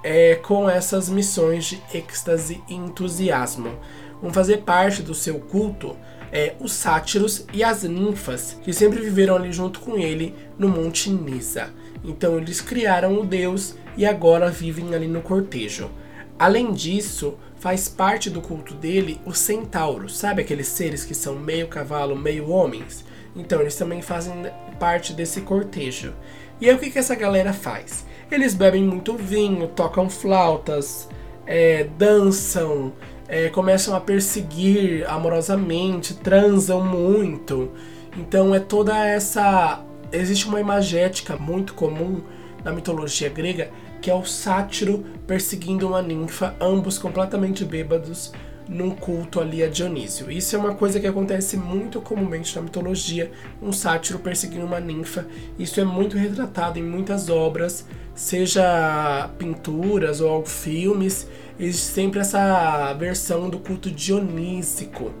é, 0.02 0.36
com 0.36 0.68
essas 0.68 1.08
missões 1.08 1.64
de 1.64 1.82
êxtase 1.92 2.62
e 2.68 2.74
entusiasmo. 2.74 3.78
Vão 4.22 4.32
fazer 4.32 4.58
parte 4.58 5.02
do 5.02 5.14
seu 5.14 5.38
culto 5.38 5.96
é, 6.34 6.54
os 6.58 6.72
sátiros 6.72 7.46
e 7.52 7.62
as 7.62 7.84
ninfas, 7.84 8.58
que 8.64 8.72
sempre 8.72 9.00
viveram 9.00 9.36
ali 9.36 9.52
junto 9.52 9.78
com 9.78 9.96
ele 9.96 10.34
no 10.58 10.68
Monte 10.68 11.08
Nisa. 11.08 11.70
Então 12.02 12.36
eles 12.36 12.60
criaram 12.60 13.20
o 13.20 13.24
deus 13.24 13.76
e 13.96 14.04
agora 14.04 14.50
vivem 14.50 14.94
ali 14.94 15.06
no 15.06 15.22
cortejo. 15.22 15.88
Além 16.36 16.72
disso, 16.72 17.38
faz 17.56 17.88
parte 17.88 18.28
do 18.28 18.42
culto 18.42 18.74
dele 18.74 19.20
os 19.24 19.38
centauros, 19.38 20.18
sabe 20.18 20.42
aqueles 20.42 20.66
seres 20.66 21.04
que 21.04 21.14
são 21.14 21.36
meio 21.36 21.68
cavalo, 21.68 22.16
meio 22.16 22.50
homens? 22.50 23.04
Então 23.34 23.60
eles 23.60 23.76
também 23.76 24.00
fazem 24.00 24.34
parte 24.78 25.12
desse 25.12 25.40
cortejo. 25.40 26.14
E 26.60 26.68
aí 26.68 26.74
o 26.74 26.78
que, 26.78 26.90
que 26.90 26.98
essa 26.98 27.14
galera 27.14 27.52
faz? 27.52 28.06
Eles 28.30 28.54
bebem 28.54 28.82
muito 28.82 29.16
vinho, 29.16 29.68
tocam 29.68 30.08
flautas, 30.08 31.08
é, 31.46 31.84
dançam, 31.98 32.92
é, 33.28 33.48
começam 33.48 33.94
a 33.94 34.00
perseguir 34.00 35.08
amorosamente, 35.08 36.14
transam 36.14 36.84
muito. 36.84 37.70
Então 38.16 38.54
é 38.54 38.60
toda 38.60 38.96
essa. 39.06 39.84
Existe 40.12 40.46
uma 40.46 40.60
imagética 40.60 41.36
muito 41.36 41.74
comum 41.74 42.22
na 42.62 42.72
mitologia 42.72 43.28
grega 43.28 43.70
que 44.04 44.10
é 44.10 44.14
o 44.14 44.22
sátiro 44.22 45.02
perseguindo 45.26 45.88
uma 45.88 46.02
ninfa, 46.02 46.54
ambos 46.60 46.98
completamente 46.98 47.64
bêbados, 47.64 48.34
num 48.68 48.90
culto 48.90 49.40
ali 49.40 49.62
a 49.62 49.68
Dionísio. 49.68 50.30
Isso 50.30 50.56
é 50.56 50.58
uma 50.58 50.74
coisa 50.74 50.98
que 50.98 51.06
acontece 51.06 51.56
muito 51.56 52.00
comumente 52.00 52.54
na 52.56 52.62
mitologia, 52.62 53.30
um 53.62 53.72
sátiro 53.72 54.18
perseguindo 54.18 54.64
uma 54.64 54.80
ninfa. 54.80 55.26
Isso 55.58 55.80
é 55.80 55.84
muito 55.84 56.16
retratado 56.16 56.78
em 56.78 56.82
muitas 56.82 57.28
obras, 57.28 57.86
seja 58.14 59.28
pinturas 59.38 60.20
ou 60.20 60.44
filmes, 60.44 61.28
existe 61.58 61.92
sempre 61.92 62.20
essa 62.20 62.92
versão 62.94 63.50
do 63.50 63.58
culto 63.58 63.90
dionísico, 63.90 65.12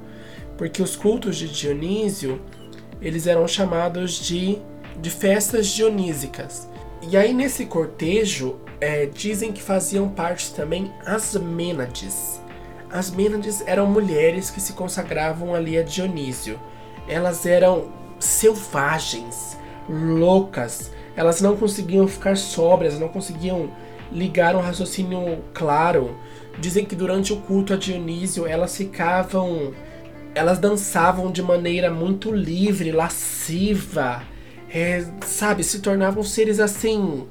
porque 0.56 0.82
os 0.82 0.96
cultos 0.96 1.36
de 1.36 1.48
Dionísio, 1.48 2.40
eles 3.00 3.26
eram 3.26 3.46
chamados 3.46 4.12
de, 4.12 4.58
de 5.00 5.10
festas 5.10 5.66
dionísicas. 5.66 6.68
E 7.02 7.16
aí 7.16 7.34
nesse 7.34 7.66
cortejo, 7.66 8.56
é, 8.80 9.06
dizem 9.06 9.52
que 9.52 9.62
faziam 9.62 10.08
parte 10.08 10.54
também 10.54 10.92
as 11.04 11.34
Mênades. 11.34 12.40
As 12.94 13.10
Mênades 13.10 13.60
eram 13.66 13.88
mulheres 13.88 14.50
que 14.50 14.60
se 14.60 14.72
consagravam 14.72 15.52
ali 15.52 15.76
a 15.76 15.82
Dionísio. 15.82 16.60
Elas 17.08 17.44
eram 17.44 17.88
selvagens, 18.20 19.58
loucas. 19.88 20.92
Elas 21.16 21.40
não 21.40 21.56
conseguiam 21.56 22.06
ficar 22.06 22.36
sóbrias, 22.36 22.96
não 22.96 23.08
conseguiam 23.08 23.68
ligar 24.12 24.54
um 24.54 24.60
raciocínio 24.60 25.42
claro. 25.52 26.16
Dizem 26.56 26.84
que 26.84 26.94
durante 26.94 27.32
o 27.32 27.38
culto 27.38 27.72
a 27.72 27.76
Dionísio 27.76 28.46
elas 28.46 28.76
ficavam. 28.76 29.74
Elas 30.32 30.60
dançavam 30.60 31.32
de 31.32 31.42
maneira 31.42 31.90
muito 31.90 32.30
livre, 32.30 32.92
lasciva. 32.92 34.22
É, 34.72 35.04
sabe, 35.26 35.64
se 35.64 35.80
tornavam 35.80 36.22
seres 36.22 36.60
assim. 36.60 37.26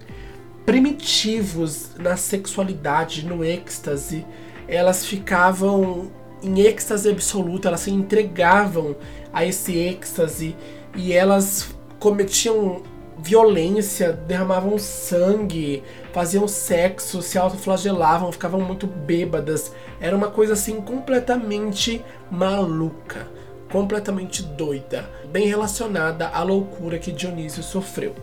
primitivos 0.65 1.91
na 1.97 2.17
sexualidade, 2.17 3.25
no 3.25 3.45
êxtase. 3.45 4.25
Elas 4.73 5.05
ficavam 5.05 6.11
em 6.41 6.61
êxtase 6.61 7.07
absoluto, 7.07 7.67
elas 7.67 7.81
se 7.81 7.91
entregavam 7.91 8.95
a 9.31 9.45
esse 9.45 9.77
êxtase 9.77 10.55
e 10.95 11.13
elas 11.13 11.75
cometiam 11.99 12.81
violência, 13.19 14.13
derramavam 14.13 14.79
sangue, 14.79 15.83
faziam 16.11 16.47
sexo, 16.47 17.21
se 17.21 17.37
autoflagelavam, 17.37 18.31
ficavam 18.31 18.59
muito 18.61 18.87
bêbadas. 18.87 19.71
Era 20.01 20.17
uma 20.17 20.31
coisa 20.31 20.53
assim 20.53 20.81
completamente 20.81 22.03
maluca, 22.31 23.27
completamente 23.71 24.41
doida, 24.41 25.07
bem 25.31 25.47
relacionada 25.47 26.29
à 26.29 26.41
loucura 26.41 26.97
que 26.97 27.11
Dionísio 27.11 27.61
sofreu. 27.61 28.15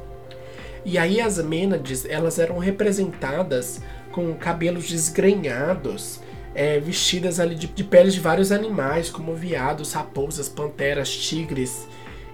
E 0.84 0.98
aí 0.98 1.20
as 1.20 1.38
Mênades, 1.38 2.04
elas 2.04 2.40
eram 2.40 2.58
representadas 2.58 3.80
com 4.10 4.34
cabelos 4.34 4.88
desgrenhados, 4.88 6.20
é, 6.54 6.80
vestidas 6.80 7.38
ali 7.38 7.54
de, 7.54 7.66
de 7.66 7.84
peles 7.84 8.14
de 8.14 8.20
vários 8.20 8.50
animais, 8.52 9.10
como 9.10 9.34
veados, 9.34 9.92
raposas, 9.92 10.48
panteras, 10.48 11.14
tigres 11.14 11.88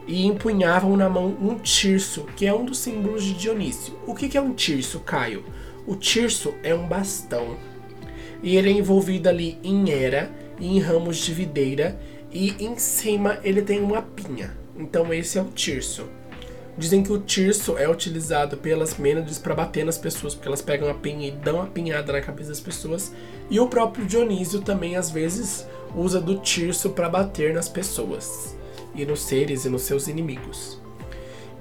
e 0.06 0.24
empunhavam 0.24 0.96
na 0.96 1.08
mão 1.08 1.36
um 1.40 1.56
tirso, 1.58 2.26
que 2.36 2.46
é 2.46 2.54
um 2.54 2.64
dos 2.64 2.78
símbolos 2.78 3.24
de 3.24 3.34
Dionísio. 3.34 3.98
O 4.06 4.14
que 4.14 4.36
é 4.36 4.40
um 4.40 4.54
tirso, 4.54 5.00
Caio? 5.00 5.44
O 5.86 5.96
tirso 5.96 6.54
é 6.62 6.74
um 6.74 6.86
bastão 6.86 7.56
e 8.42 8.56
ele 8.56 8.70
é 8.70 8.72
envolvido 8.72 9.28
ali 9.28 9.58
em 9.62 9.90
era 9.90 10.30
em 10.60 10.78
ramos 10.78 11.18
de 11.18 11.32
videira 11.32 11.98
e 12.32 12.54
em 12.64 12.78
cima 12.78 13.38
ele 13.42 13.62
tem 13.62 13.80
uma 13.80 14.02
pinha. 14.02 14.56
Então 14.76 15.12
esse 15.12 15.38
é 15.38 15.42
o 15.42 15.46
tirso. 15.46 16.08
Dizem 16.78 17.02
que 17.02 17.12
o 17.12 17.18
tirso 17.18 17.78
é 17.78 17.88
utilizado 17.88 18.56
pelas 18.58 18.98
Mênades 18.98 19.38
para 19.38 19.54
bater 19.54 19.84
nas 19.84 19.96
pessoas, 19.96 20.34
porque 20.34 20.46
elas 20.46 20.60
pegam 20.60 20.90
a 20.90 20.94
pinha 20.94 21.28
e 21.28 21.30
dão 21.30 21.62
a 21.62 21.66
pinhada 21.66 22.12
na 22.12 22.20
cabeça 22.20 22.50
das 22.50 22.60
pessoas. 22.60 23.14
E 23.48 23.58
o 23.58 23.66
próprio 23.66 24.04
Dionísio 24.04 24.60
também 24.60 24.96
às 24.96 25.10
vezes 25.10 25.66
usa 25.94 26.20
do 26.20 26.38
tirso 26.38 26.90
para 26.90 27.08
bater 27.08 27.54
nas 27.54 27.68
pessoas 27.68 28.54
e 28.94 29.06
nos 29.06 29.22
seres 29.22 29.64
e 29.64 29.70
nos 29.70 29.82
seus 29.82 30.06
inimigos. 30.06 30.78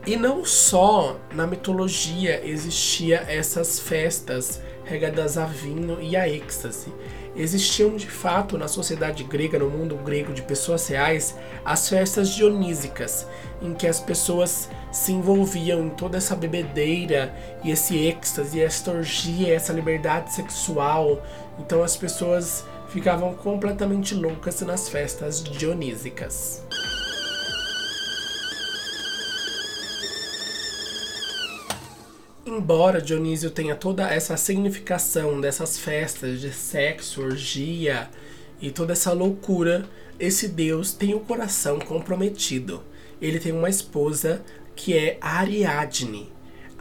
E 0.05 0.15
não 0.15 0.45
só 0.45 1.17
na 1.33 1.47
mitologia 1.47 2.45
existia 2.45 3.25
essas 3.27 3.79
festas 3.79 4.61
regadas 4.83 5.37
a 5.37 5.45
vinho 5.45 5.99
e 5.99 6.15
a 6.15 6.29
êxtase. 6.29 6.93
Existiam 7.35 7.97
de 7.97 8.07
fato 8.07 8.57
na 8.57 8.67
sociedade 8.67 9.23
grega, 9.25 9.59
no 9.59 9.69
mundo 9.69 9.95
grego 9.97 10.31
de 10.31 10.41
pessoas 10.41 10.87
reais, 10.87 11.35
as 11.65 11.89
festas 11.89 12.29
dionísicas, 12.29 13.27
em 13.61 13.73
que 13.73 13.85
as 13.85 13.99
pessoas 13.99 14.69
se 14.89 15.11
envolviam 15.11 15.85
em 15.85 15.89
toda 15.89 16.17
essa 16.17 16.35
bebedeira 16.35 17.35
e 17.61 17.71
esse 17.71 17.97
êxtase, 17.97 18.61
essa 18.61 18.89
orgia, 18.91 19.53
essa 19.53 19.73
liberdade 19.73 20.33
sexual. 20.33 21.21
Então 21.59 21.83
as 21.83 21.97
pessoas 21.97 22.63
ficavam 22.87 23.33
completamente 23.33 24.15
loucas 24.15 24.61
nas 24.61 24.87
festas 24.87 25.43
dionísicas. 25.43 26.63
Embora 32.55 33.01
Dionísio 33.01 33.51
tenha 33.51 33.75
toda 33.75 34.09
essa 34.09 34.37
significação 34.37 35.41
dessas 35.41 35.77
festas 35.77 36.39
de 36.39 36.53
sexo, 36.53 37.21
orgia 37.21 38.09
e 38.61 38.71
toda 38.71 38.93
essa 38.93 39.11
loucura, 39.11 39.83
esse 40.17 40.47
deus 40.47 40.93
tem 40.93 41.13
o 41.13 41.19
coração 41.19 41.79
comprometido. 41.79 42.81
Ele 43.21 43.41
tem 43.41 43.51
uma 43.51 43.69
esposa 43.69 44.41
que 44.73 44.97
é 44.97 45.17
Ariadne. 45.19 46.31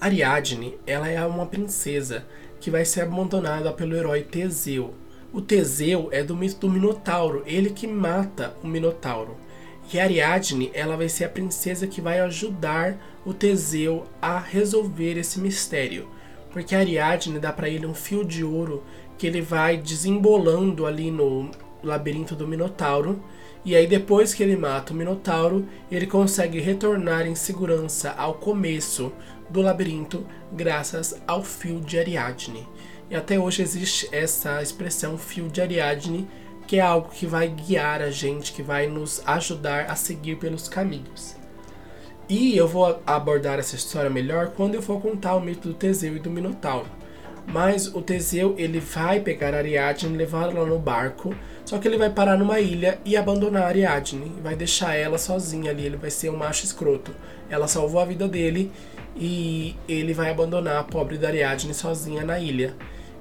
Ariadne, 0.00 0.78
ela 0.86 1.08
é 1.08 1.26
uma 1.26 1.44
princesa 1.44 2.24
que 2.60 2.70
vai 2.70 2.84
ser 2.84 3.00
abandonada 3.00 3.72
pelo 3.72 3.96
herói 3.96 4.22
Teseu. 4.22 4.94
O 5.32 5.40
Teseu 5.40 6.08
é 6.12 6.22
do 6.22 6.36
mito 6.36 6.68
do 6.68 6.70
Minotauro, 6.70 7.42
ele 7.46 7.70
que 7.70 7.88
mata 7.88 8.54
o 8.62 8.68
Minotauro. 8.68 9.36
E 9.92 9.98
Ariadne, 9.98 10.70
ela 10.72 10.96
vai 10.96 11.08
ser 11.08 11.24
a 11.24 11.28
princesa 11.28 11.88
que 11.88 12.00
vai 12.00 12.20
ajudar 12.20 12.96
o 13.24 13.32
Teseu 13.32 14.04
a 14.20 14.38
resolver 14.38 15.18
esse 15.18 15.40
mistério. 15.40 16.08
Porque 16.52 16.74
Ariadne 16.74 17.38
dá 17.38 17.52
para 17.52 17.68
ele 17.68 17.86
um 17.86 17.94
fio 17.94 18.24
de 18.24 18.44
ouro 18.44 18.84
que 19.18 19.26
ele 19.26 19.40
vai 19.40 19.76
desembolando 19.76 20.86
ali 20.86 21.10
no 21.10 21.50
labirinto 21.82 22.34
do 22.34 22.46
Minotauro. 22.46 23.22
E 23.64 23.74
aí 23.74 23.86
depois 23.86 24.34
que 24.34 24.42
ele 24.42 24.56
mata 24.56 24.92
o 24.92 24.96
Minotauro, 24.96 25.66
ele 25.90 26.06
consegue 26.06 26.60
retornar 26.60 27.26
em 27.26 27.34
segurança 27.34 28.10
ao 28.12 28.34
começo 28.34 29.12
do 29.48 29.62
labirinto 29.62 30.26
graças 30.52 31.20
ao 31.26 31.42
fio 31.42 31.80
de 31.80 31.98
Ariadne. 31.98 32.66
E 33.10 33.14
até 33.14 33.38
hoje 33.38 33.62
existe 33.62 34.08
essa 34.12 34.62
expressão 34.62 35.18
fio 35.18 35.48
de 35.48 35.60
Ariadne, 35.60 36.28
que 36.66 36.76
é 36.76 36.80
algo 36.80 37.10
que 37.10 37.26
vai 37.26 37.48
guiar 37.48 38.00
a 38.00 38.10
gente, 38.10 38.52
que 38.52 38.62
vai 38.62 38.86
nos 38.86 39.22
ajudar 39.26 39.90
a 39.90 39.94
seguir 39.94 40.36
pelos 40.36 40.68
caminhos. 40.68 41.36
E 42.28 42.56
eu 42.56 42.66
vou 42.66 43.02
abordar 43.06 43.58
essa 43.58 43.76
história 43.76 44.08
melhor 44.08 44.52
quando 44.56 44.74
eu 44.74 44.82
for 44.82 45.00
contar 45.00 45.34
o 45.36 45.40
mito 45.40 45.68
do 45.68 45.74
Teseu 45.74 46.16
e 46.16 46.18
do 46.18 46.30
Minotauro. 46.30 46.86
Mas 47.46 47.86
o 47.94 48.00
Teseu 48.00 48.54
ele 48.56 48.80
vai 48.80 49.20
pegar 49.20 49.54
Ariadne, 49.54 50.16
levar 50.16 50.50
ela 50.50 50.64
no 50.64 50.78
barco, 50.78 51.34
só 51.66 51.76
que 51.76 51.86
ele 51.86 51.98
vai 51.98 52.08
parar 52.08 52.38
numa 52.38 52.58
ilha 52.58 52.98
e 53.04 53.14
abandonar 53.14 53.64
a 53.64 53.66
Ariadne, 53.66 54.32
vai 54.42 54.56
deixar 54.56 54.94
ela 54.94 55.18
sozinha 55.18 55.70
ali, 55.70 55.84
ele 55.84 55.98
vai 55.98 56.10
ser 56.10 56.30
um 56.30 56.36
macho 56.36 56.64
escroto. 56.64 57.14
Ela 57.50 57.68
salvou 57.68 58.00
a 58.00 58.06
vida 58.06 58.26
dele 58.26 58.72
e 59.14 59.76
ele 59.86 60.14
vai 60.14 60.30
abandonar 60.30 60.78
a 60.78 60.84
pobre 60.84 61.18
da 61.18 61.28
Ariadne 61.28 61.74
sozinha 61.74 62.24
na 62.24 62.38
ilha. 62.40 62.72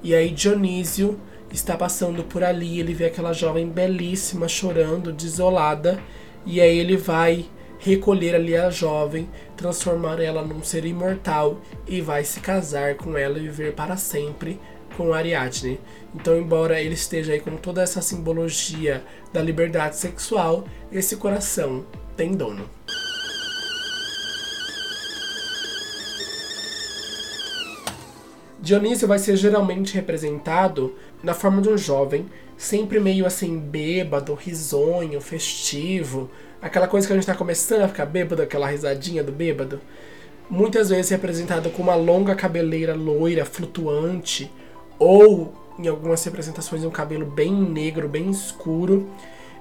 E 0.01 0.15
aí 0.15 0.29
Dionísio 0.29 1.19
está 1.51 1.75
passando 1.75 2.23
por 2.23 2.41
ali, 2.41 2.79
ele 2.79 2.93
vê 2.93 3.05
aquela 3.05 3.33
jovem 3.33 3.67
belíssima 3.67 4.47
chorando, 4.47 5.11
desolada, 5.11 5.99
e 6.45 6.61
aí 6.61 6.79
ele 6.79 6.95
vai 6.95 7.45
recolher 7.83 8.33
ali 8.33 8.55
a 8.55 8.69
jovem, 8.69 9.29
transformar 9.57 10.21
ela 10.21 10.41
num 10.41 10.63
ser 10.63 10.85
imortal 10.85 11.59
e 11.85 11.99
vai 11.99 12.23
se 12.23 12.39
casar 12.39 12.95
com 12.95 13.17
ela 13.17 13.37
e 13.37 13.41
viver 13.41 13.73
para 13.73 13.97
sempre 13.97 14.57
com 14.95 15.13
Ariadne. 15.13 15.81
Então, 16.15 16.37
embora 16.37 16.81
ele 16.81 16.93
esteja 16.93 17.33
aí 17.33 17.41
com 17.41 17.57
toda 17.57 17.81
essa 17.81 18.01
simbologia 18.01 19.03
da 19.33 19.41
liberdade 19.41 19.97
sexual, 19.97 20.63
esse 20.91 21.17
coração 21.17 21.85
tem 22.15 22.31
dono. 22.31 22.69
Dionísio 28.61 29.09
vai 29.09 29.19
ser 29.19 29.35
geralmente 29.35 29.93
representado 29.93 30.95
na 31.21 31.33
forma 31.33 31.61
de 31.61 31.67
um 31.67 31.77
jovem, 31.77 32.27
sempre 32.55 32.97
meio 32.97 33.25
assim 33.25 33.59
bêbado, 33.59 34.33
risonho, 34.33 35.19
festivo, 35.19 36.31
aquela 36.63 36.87
coisa 36.87 37.05
que 37.05 37.11
a 37.11 37.15
gente 37.15 37.23
está 37.23 37.35
começando 37.35 37.81
a 37.81 37.87
ficar 37.89 38.05
bêbado, 38.05 38.41
aquela 38.41 38.67
risadinha 38.67 39.21
do 39.21 39.33
bêbado. 39.33 39.81
Muitas 40.49 40.89
vezes 40.89 41.11
representado 41.11 41.69
com 41.69 41.83
uma 41.83 41.93
longa 41.93 42.33
cabeleira 42.35 42.95
loira, 42.95 43.43
flutuante, 43.43 44.49
ou 44.97 45.53
em 45.77 45.87
algumas 45.89 46.23
representações 46.23 46.85
um 46.85 46.89
cabelo 46.89 47.25
bem 47.25 47.53
negro, 47.53 48.07
bem 48.07 48.29
escuro. 48.29 49.09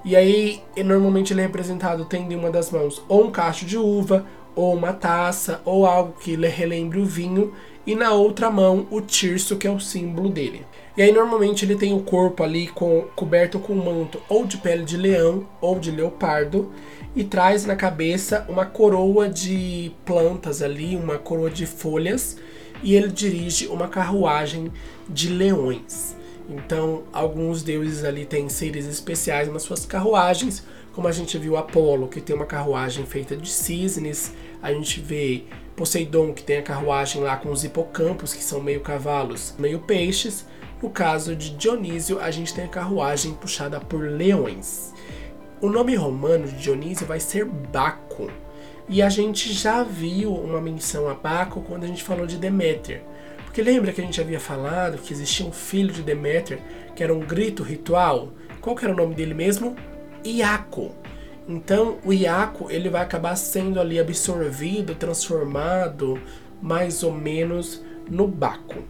E 0.05 0.15
aí, 0.15 0.63
normalmente 0.77 1.33
ele 1.33 1.41
é 1.41 1.45
representado 1.45 2.05
tendo 2.05 2.33
em 2.33 2.37
uma 2.37 2.51
das 2.51 2.71
mãos 2.71 3.03
ou 3.09 3.27
um 3.27 3.31
cacho 3.33 3.67
de 3.67 3.77
uva, 3.77 4.25
ou 4.55 4.75
uma 4.75 4.93
taça, 4.93 5.61
ou 5.65 5.87
algo 5.87 6.15
que 6.21 6.37
lhe 6.37 6.49
relembre 6.49 7.01
o 7.01 7.07
vinho, 7.07 7.53
e 7.85 7.97
na 7.97 8.13
outra 8.13 8.51
mão 8.51 8.87
o 8.91 9.01
tirso, 9.01 9.57
que 9.57 9.67
é 9.67 9.71
o 9.71 9.81
símbolo 9.81 10.29
dele. 10.29 10.65
E 10.97 11.03
aí 11.03 11.11
normalmente 11.11 11.65
ele 11.65 11.77
tem 11.77 11.95
o 11.95 12.03
corpo 12.03 12.43
ali 12.43 12.67
com, 12.69 13.07
coberto 13.17 13.59
com 13.59 13.73
um 13.73 13.85
manto 13.85 14.21
ou 14.29 14.45
de 14.45 14.59
pele 14.59 14.85
de 14.85 14.97
leão 14.97 15.47
ou 15.61 15.79
de 15.79 15.91
leopardo 15.91 16.71
e 17.17 17.25
traz 17.25 17.65
na 17.65 17.75
cabeça 17.75 18.45
uma 18.49 18.67
coroa 18.67 19.29
de 19.29 19.93
plantas 20.05 20.63
ali, 20.63 20.97
uma 20.97 21.19
coroa 21.19 21.51
de 21.51 21.67
folhas, 21.67 22.37
e 22.83 22.95
ele 22.95 23.09
dirige 23.09 23.69
uma 23.69 23.89
carruagem 23.89 24.73
de 25.09 25.29
leões. 25.29 26.17
Então, 26.49 27.05
alguns 27.13 27.63
deuses 27.63 28.05
ali 28.05 28.25
têm 28.25 28.49
seres 28.49 28.87
especiais 28.87 29.51
nas 29.51 29.63
suas 29.63 29.87
carruagens, 29.87 30.65
como 30.93 31.09
a 31.09 31.13
gente 31.13 31.39
viu 31.39 31.57
Apolo, 31.57 32.09
que 32.09 32.21
tem 32.21 32.37
uma 32.37 32.45
carruagem 32.45 33.07
feita 33.07 33.37
de 33.37 33.49
cisnes, 33.49 34.33
a 34.63 34.73
gente 34.73 35.01
vê 35.01 35.45
Poseidon, 35.75 36.33
que 36.33 36.43
tem 36.43 36.59
a 36.59 36.63
carruagem 36.63 37.23
lá 37.23 37.37
com 37.37 37.51
os 37.51 37.65
hipocampos, 37.65 38.35
que 38.35 38.43
são 38.45 38.61
meio 38.61 38.81
cavalos, 38.81 39.55
meio 39.59 39.81
peixes. 39.81 40.47
No 40.83 40.91
caso 40.91 41.37
de 41.37 41.51
Dionísio, 41.51 42.19
a 42.19 42.33
gente 42.33 42.53
tem 42.53 42.65
a 42.65 42.69
carruagem 42.69 43.35
puxada 43.35 43.79
por 43.79 44.03
leões. 44.03 44.93
O 45.61 45.71
nome 45.71 45.95
romano 45.95 46.49
de 46.49 46.57
Dionísio 46.57 47.07
vai 47.07 47.21
ser 47.21 47.45
Baco. 47.45 48.29
E 48.89 49.01
a 49.01 49.09
gente 49.09 49.53
já 49.53 49.85
viu 49.85 50.35
uma 50.35 50.61
menção 50.61 51.09
a 51.09 51.15
Baco 51.15 51.61
quando 51.61 51.85
a 51.85 51.87
gente 51.87 52.03
falou 52.03 52.27
de 52.27 52.37
Deméter. 52.37 53.01
Porque 53.45 53.63
lembra 53.63 53.93
que 53.93 54.01
a 54.01 54.05
gente 54.05 54.21
havia 54.21 54.41
falado 54.41 54.99
que 54.99 55.13
existia 55.13 55.47
um 55.47 55.53
filho 55.53 55.93
de 55.93 56.03
Deméter 56.03 56.59
que 56.97 57.05
era 57.05 57.15
um 57.15 57.21
grito 57.21 57.63
ritual? 57.63 58.31
Qual 58.61 58.75
que 58.75 58.85
era 58.85 58.93
o 58.93 58.97
nome 58.97 59.15
dele 59.15 59.35
mesmo? 59.35 59.77
Iaco. 60.25 60.97
Então 61.49 61.99
o 62.05 62.13
Iaco 62.13 62.69
ele 62.73 62.89
vai 62.91 63.03
acabar 63.03 63.37
sendo 63.37 63.79
ali 63.79 64.01
absorvido, 64.01 64.97
transformado 64.97 66.21
mais 66.61 67.05
ou 67.05 67.13
menos 67.13 67.85
no 68.11 68.27
Baco. 68.27 68.83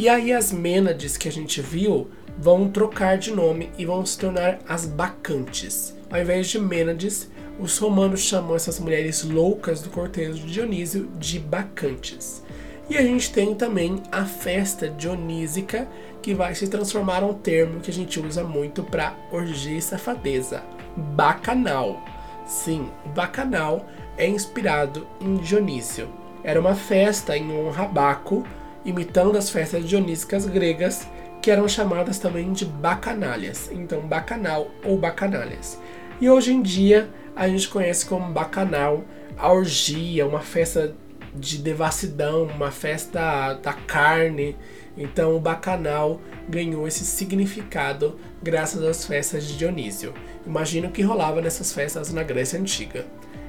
E 0.00 0.08
aí 0.08 0.32
as 0.32 0.50
Mênades 0.50 1.18
que 1.18 1.28
a 1.28 1.30
gente 1.30 1.60
viu 1.60 2.08
vão 2.38 2.70
trocar 2.70 3.18
de 3.18 3.30
nome 3.30 3.68
e 3.76 3.84
vão 3.84 4.06
se 4.06 4.18
tornar 4.18 4.58
as 4.66 4.86
Bacantes. 4.86 5.94
Ao 6.10 6.18
invés 6.18 6.48
de 6.48 6.58
Mênades, 6.58 7.30
os 7.58 7.76
romanos 7.76 8.20
chamam 8.20 8.56
essas 8.56 8.80
mulheres 8.80 9.22
loucas 9.22 9.82
do 9.82 9.90
cortejo 9.90 10.38
de 10.38 10.54
Dionísio 10.54 11.06
de 11.18 11.38
Bacantes. 11.38 12.42
E 12.88 12.96
a 12.96 13.02
gente 13.02 13.30
tem 13.30 13.54
também 13.54 14.02
a 14.10 14.24
festa 14.24 14.88
dionísica, 14.88 15.86
que 16.22 16.32
vai 16.32 16.54
se 16.54 16.66
transformar 16.66 17.22
um 17.22 17.34
termo 17.34 17.80
que 17.80 17.90
a 17.90 17.94
gente 17.94 18.18
usa 18.18 18.42
muito 18.42 18.82
para 18.82 19.14
orgia 19.30 19.76
e 19.76 19.82
safadeza, 19.82 20.62
bacanal. 20.96 22.02
Sim, 22.46 22.88
bacanal 23.14 23.86
é 24.16 24.26
inspirado 24.26 25.06
em 25.20 25.36
Dionísio. 25.36 26.08
Era 26.42 26.58
uma 26.58 26.74
festa 26.74 27.36
em 27.36 27.52
honra 27.52 27.84
a 27.84 27.86
Baco, 27.88 28.46
imitando 28.84 29.36
as 29.36 29.50
festas 29.50 29.84
dionísicas 29.88 30.46
gregas, 30.46 31.06
que 31.40 31.50
eram 31.50 31.68
chamadas 31.68 32.18
também 32.18 32.52
de 32.52 32.64
bacanalhas. 32.64 33.70
Então, 33.72 34.00
bacanal 34.00 34.70
ou 34.84 34.98
bacanalhas. 34.98 35.78
E 36.20 36.28
hoje 36.28 36.52
em 36.52 36.60
dia 36.60 37.08
a 37.34 37.48
gente 37.48 37.68
conhece 37.68 38.04
como 38.04 38.30
bacanal 38.32 39.02
a 39.38 39.50
orgia, 39.50 40.26
uma 40.26 40.40
festa 40.40 40.94
de 41.34 41.58
devassidão, 41.58 42.44
uma 42.44 42.70
festa 42.70 43.54
da 43.54 43.72
carne. 43.72 44.56
Então 44.96 45.34
o 45.34 45.40
bacanal 45.40 46.20
ganhou 46.48 46.86
esse 46.86 47.04
significado 47.04 48.18
graças 48.42 48.82
às 48.82 49.06
festas 49.06 49.46
de 49.46 49.56
Dionísio. 49.56 50.12
Imagina 50.46 50.88
o 50.88 50.92
que 50.92 51.00
rolava 51.00 51.40
nessas 51.40 51.72
festas 51.72 52.12
na 52.12 52.22
Grécia 52.22 52.58
Antiga. 52.58 53.06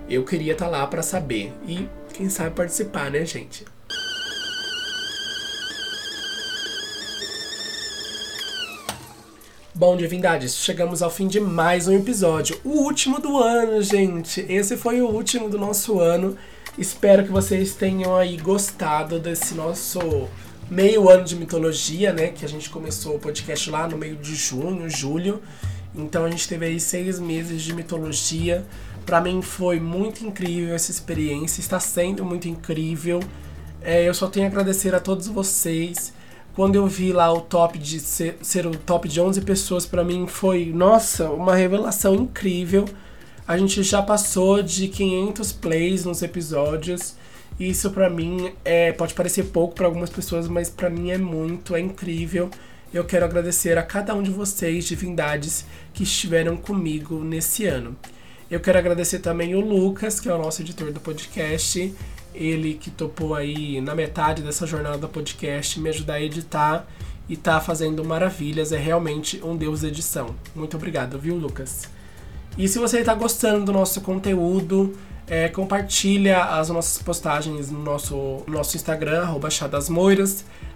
Eu 0.10 0.24
queria 0.24 0.54
estar 0.54 0.66
tá 0.66 0.72
lá 0.72 0.88
para 0.88 1.02
saber 1.02 1.52
e 1.68 1.90
quem 2.14 2.30
sabe 2.30 2.56
participar, 2.56 3.12
né, 3.12 3.26
gente? 3.26 3.66
Bom, 9.82 9.98
divindades, 9.98 10.58
chegamos 10.58 11.02
ao 11.02 11.10
fim 11.10 11.28
de 11.28 11.40
mais 11.40 11.88
um 11.88 11.98
episódio. 11.98 12.56
O 12.64 12.84
último 12.84 13.20
do 13.20 13.40
ano, 13.40 13.82
gente. 13.82 14.46
Esse 14.48 14.78
foi 14.78 15.02
o 15.02 15.08
último 15.08 15.50
do 15.50 15.58
nosso 15.58 16.00
ano. 16.00 16.38
Espero 16.78 17.24
que 17.24 17.32
vocês 17.32 17.74
tenham 17.74 18.16
aí 18.16 18.38
gostado 18.38 19.18
desse 19.18 19.56
nosso 19.56 20.30
meio 20.70 21.10
ano 21.10 21.24
de 21.24 21.36
mitologia, 21.36 22.14
né? 22.14 22.28
Que 22.28 22.46
a 22.46 22.48
gente 22.48 22.70
começou 22.70 23.16
o 23.16 23.20
podcast 23.20 23.72
lá 23.72 23.88
no 23.88 23.98
meio 23.98 24.18
de 24.18 24.36
junho, 24.36 24.88
julho. 24.88 25.42
Então 25.96 26.26
a 26.26 26.30
gente 26.30 26.48
teve 26.48 26.68
aí 26.68 26.80
seis 26.80 27.20
meses 27.20 27.64
de 27.64 27.74
mitologia. 27.74 28.64
Para 29.04 29.20
mim 29.20 29.42
foi 29.42 29.80
muito 29.80 30.24
incrível 30.24 30.76
essa 30.76 30.92
experiência, 30.92 31.60
está 31.60 31.80
sendo 31.80 32.24
muito 32.24 32.48
incrível. 32.48 33.20
É, 33.82 34.08
eu 34.08 34.14
só 34.14 34.28
tenho 34.28 34.46
a 34.46 34.50
agradecer 34.50 34.94
a 34.94 35.00
todos 35.00 35.28
vocês. 35.28 36.14
Quando 36.56 36.76
eu 36.76 36.86
vi 36.86 37.14
lá 37.14 37.32
o 37.32 37.42
top 37.42 37.78
de 37.80 38.00
ser, 38.00 38.38
ser 38.42 38.68
o 38.68 38.72
top 38.72 39.08
de 39.08 39.22
11 39.22 39.42
pessoas, 39.42 39.86
para 39.86 40.04
mim 40.04 40.28
foi, 40.28 40.66
nossa, 40.66 41.30
uma 41.30 41.56
revelação 41.56 42.14
incrível. 42.14 42.86
A 43.48 43.58
gente 43.58 43.82
já 43.84 44.02
passou 44.02 44.62
de 44.62 44.90
500 44.90 45.52
plays 45.54 46.04
nos 46.04 46.22
episódios. 46.22 47.16
Isso 47.60 47.92
para 47.92 48.10
mim 48.10 48.52
é, 48.66 48.92
pode 48.92 49.14
parecer 49.14 49.44
pouco 49.46 49.76
para 49.76 49.86
algumas 49.86 50.10
pessoas, 50.10 50.48
mas 50.48 50.70
para 50.70 50.90
mim 50.90 51.12
é 51.12 51.18
muito, 51.18 51.76
é 51.76 51.80
incrível. 51.80 52.50
Eu 52.94 53.06
quero 53.06 53.24
agradecer 53.24 53.78
a 53.78 53.84
cada 53.84 54.14
um 54.14 54.22
de 54.22 54.32
vocês, 54.32 54.86
divindades, 54.86 55.66
que 55.94 56.04
estiveram 56.04 56.58
comigo 56.58 57.24
nesse 57.24 57.66
ano. 57.66 57.96
Eu 58.50 58.60
quero 58.60 58.78
agradecer 58.78 59.20
também 59.20 59.56
o 59.56 59.62
Lucas, 59.62 60.20
que 60.20 60.28
é 60.28 60.34
o 60.34 60.38
nosso 60.38 60.62
editor 60.62 60.92
do 60.92 61.00
podcast. 61.00 61.96
Ele 62.34 62.76
que 62.76 62.90
topou 62.90 63.36
aí 63.36 63.82
na 63.82 63.94
metade 63.94 64.42
dessa 64.42 64.66
jornada 64.66 65.08
podcast 65.08 65.80
me 65.80 65.90
ajudar 65.90 66.16
a 66.16 66.22
editar 66.22 66.88
e 67.28 67.36
tá 67.38 67.60
fazendo 67.60 68.04
maravilhas. 68.04 68.72
É 68.72 68.78
realmente 68.78 69.42
um 69.44 69.56
deus 69.56 69.82
de 69.82 69.88
edição. 69.88 70.36
Muito 70.56 70.78
obrigado, 70.78 71.18
viu, 71.20 71.36
Lucas? 71.36 71.90
E 72.58 72.68
se 72.68 72.80
você 72.80 73.00
está 73.00 73.14
gostando 73.14 73.66
do 73.66 73.72
nosso 73.72 74.02
conteúdo, 74.02 74.94
é, 75.28 75.48
compartilha 75.48 76.44
as 76.44 76.70
nossas 76.70 77.02
postagens 77.02 77.72
no 77.72 77.82
nosso, 77.82 78.44
no 78.46 78.54
nosso 78.54 78.76
Instagram, 78.76 79.22
arroba. 79.24 79.48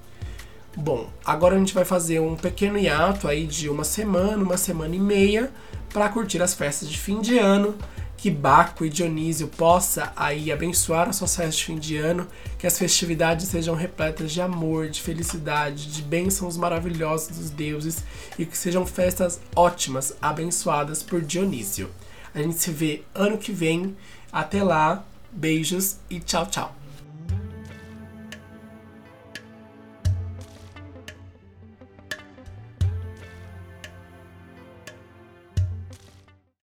Bom, 0.77 1.09
agora 1.23 1.55
a 1.55 1.57
gente 1.57 1.73
vai 1.73 1.85
fazer 1.85 2.19
um 2.19 2.35
pequeno 2.35 2.77
hiato 2.77 3.29
aí 3.29 3.47
de 3.47 3.69
uma 3.69 3.85
semana, 3.85 4.43
uma 4.43 4.57
semana 4.57 4.93
e 4.93 4.99
meia 4.99 5.49
para 5.93 6.09
curtir 6.09 6.41
as 6.41 6.53
festas 6.53 6.89
de 6.89 6.99
fim 6.99 7.21
de 7.21 7.37
ano. 7.37 7.75
Que 8.17 8.29
Baco 8.29 8.83
e 8.83 8.89
Dionísio 8.89 9.47
possa 9.47 10.11
aí 10.15 10.51
abençoar 10.51 11.07
as 11.07 11.17
suas 11.17 11.35
festas 11.35 11.57
de 11.57 11.65
fim 11.65 11.77
de 11.77 11.97
ano, 11.97 12.27
que 12.57 12.65
as 12.65 12.77
festividades 12.77 13.47
sejam 13.47 13.75
repletas 13.75 14.31
de 14.31 14.41
amor, 14.41 14.89
de 14.89 15.01
felicidade, 15.01 15.91
de 15.91 16.01
bênçãos 16.01 16.57
maravilhosas 16.57 17.37
dos 17.37 17.49
deuses 17.49 18.03
e 18.37 18.45
que 18.45 18.57
sejam 18.57 18.85
festas 18.85 19.39
ótimas, 19.55 20.13
abençoadas 20.21 21.03
por 21.03 21.21
Dionísio. 21.21 21.89
A 22.33 22.41
gente 22.41 22.55
se 22.55 22.71
vê 22.71 23.03
ano 23.13 23.37
que 23.37 23.51
vem. 23.51 23.95
Até 24.31 24.61
lá, 24.63 25.05
Beijos 25.31 25.97
e 26.09 26.19
tchau, 26.19 26.45
tchau. 26.47 26.75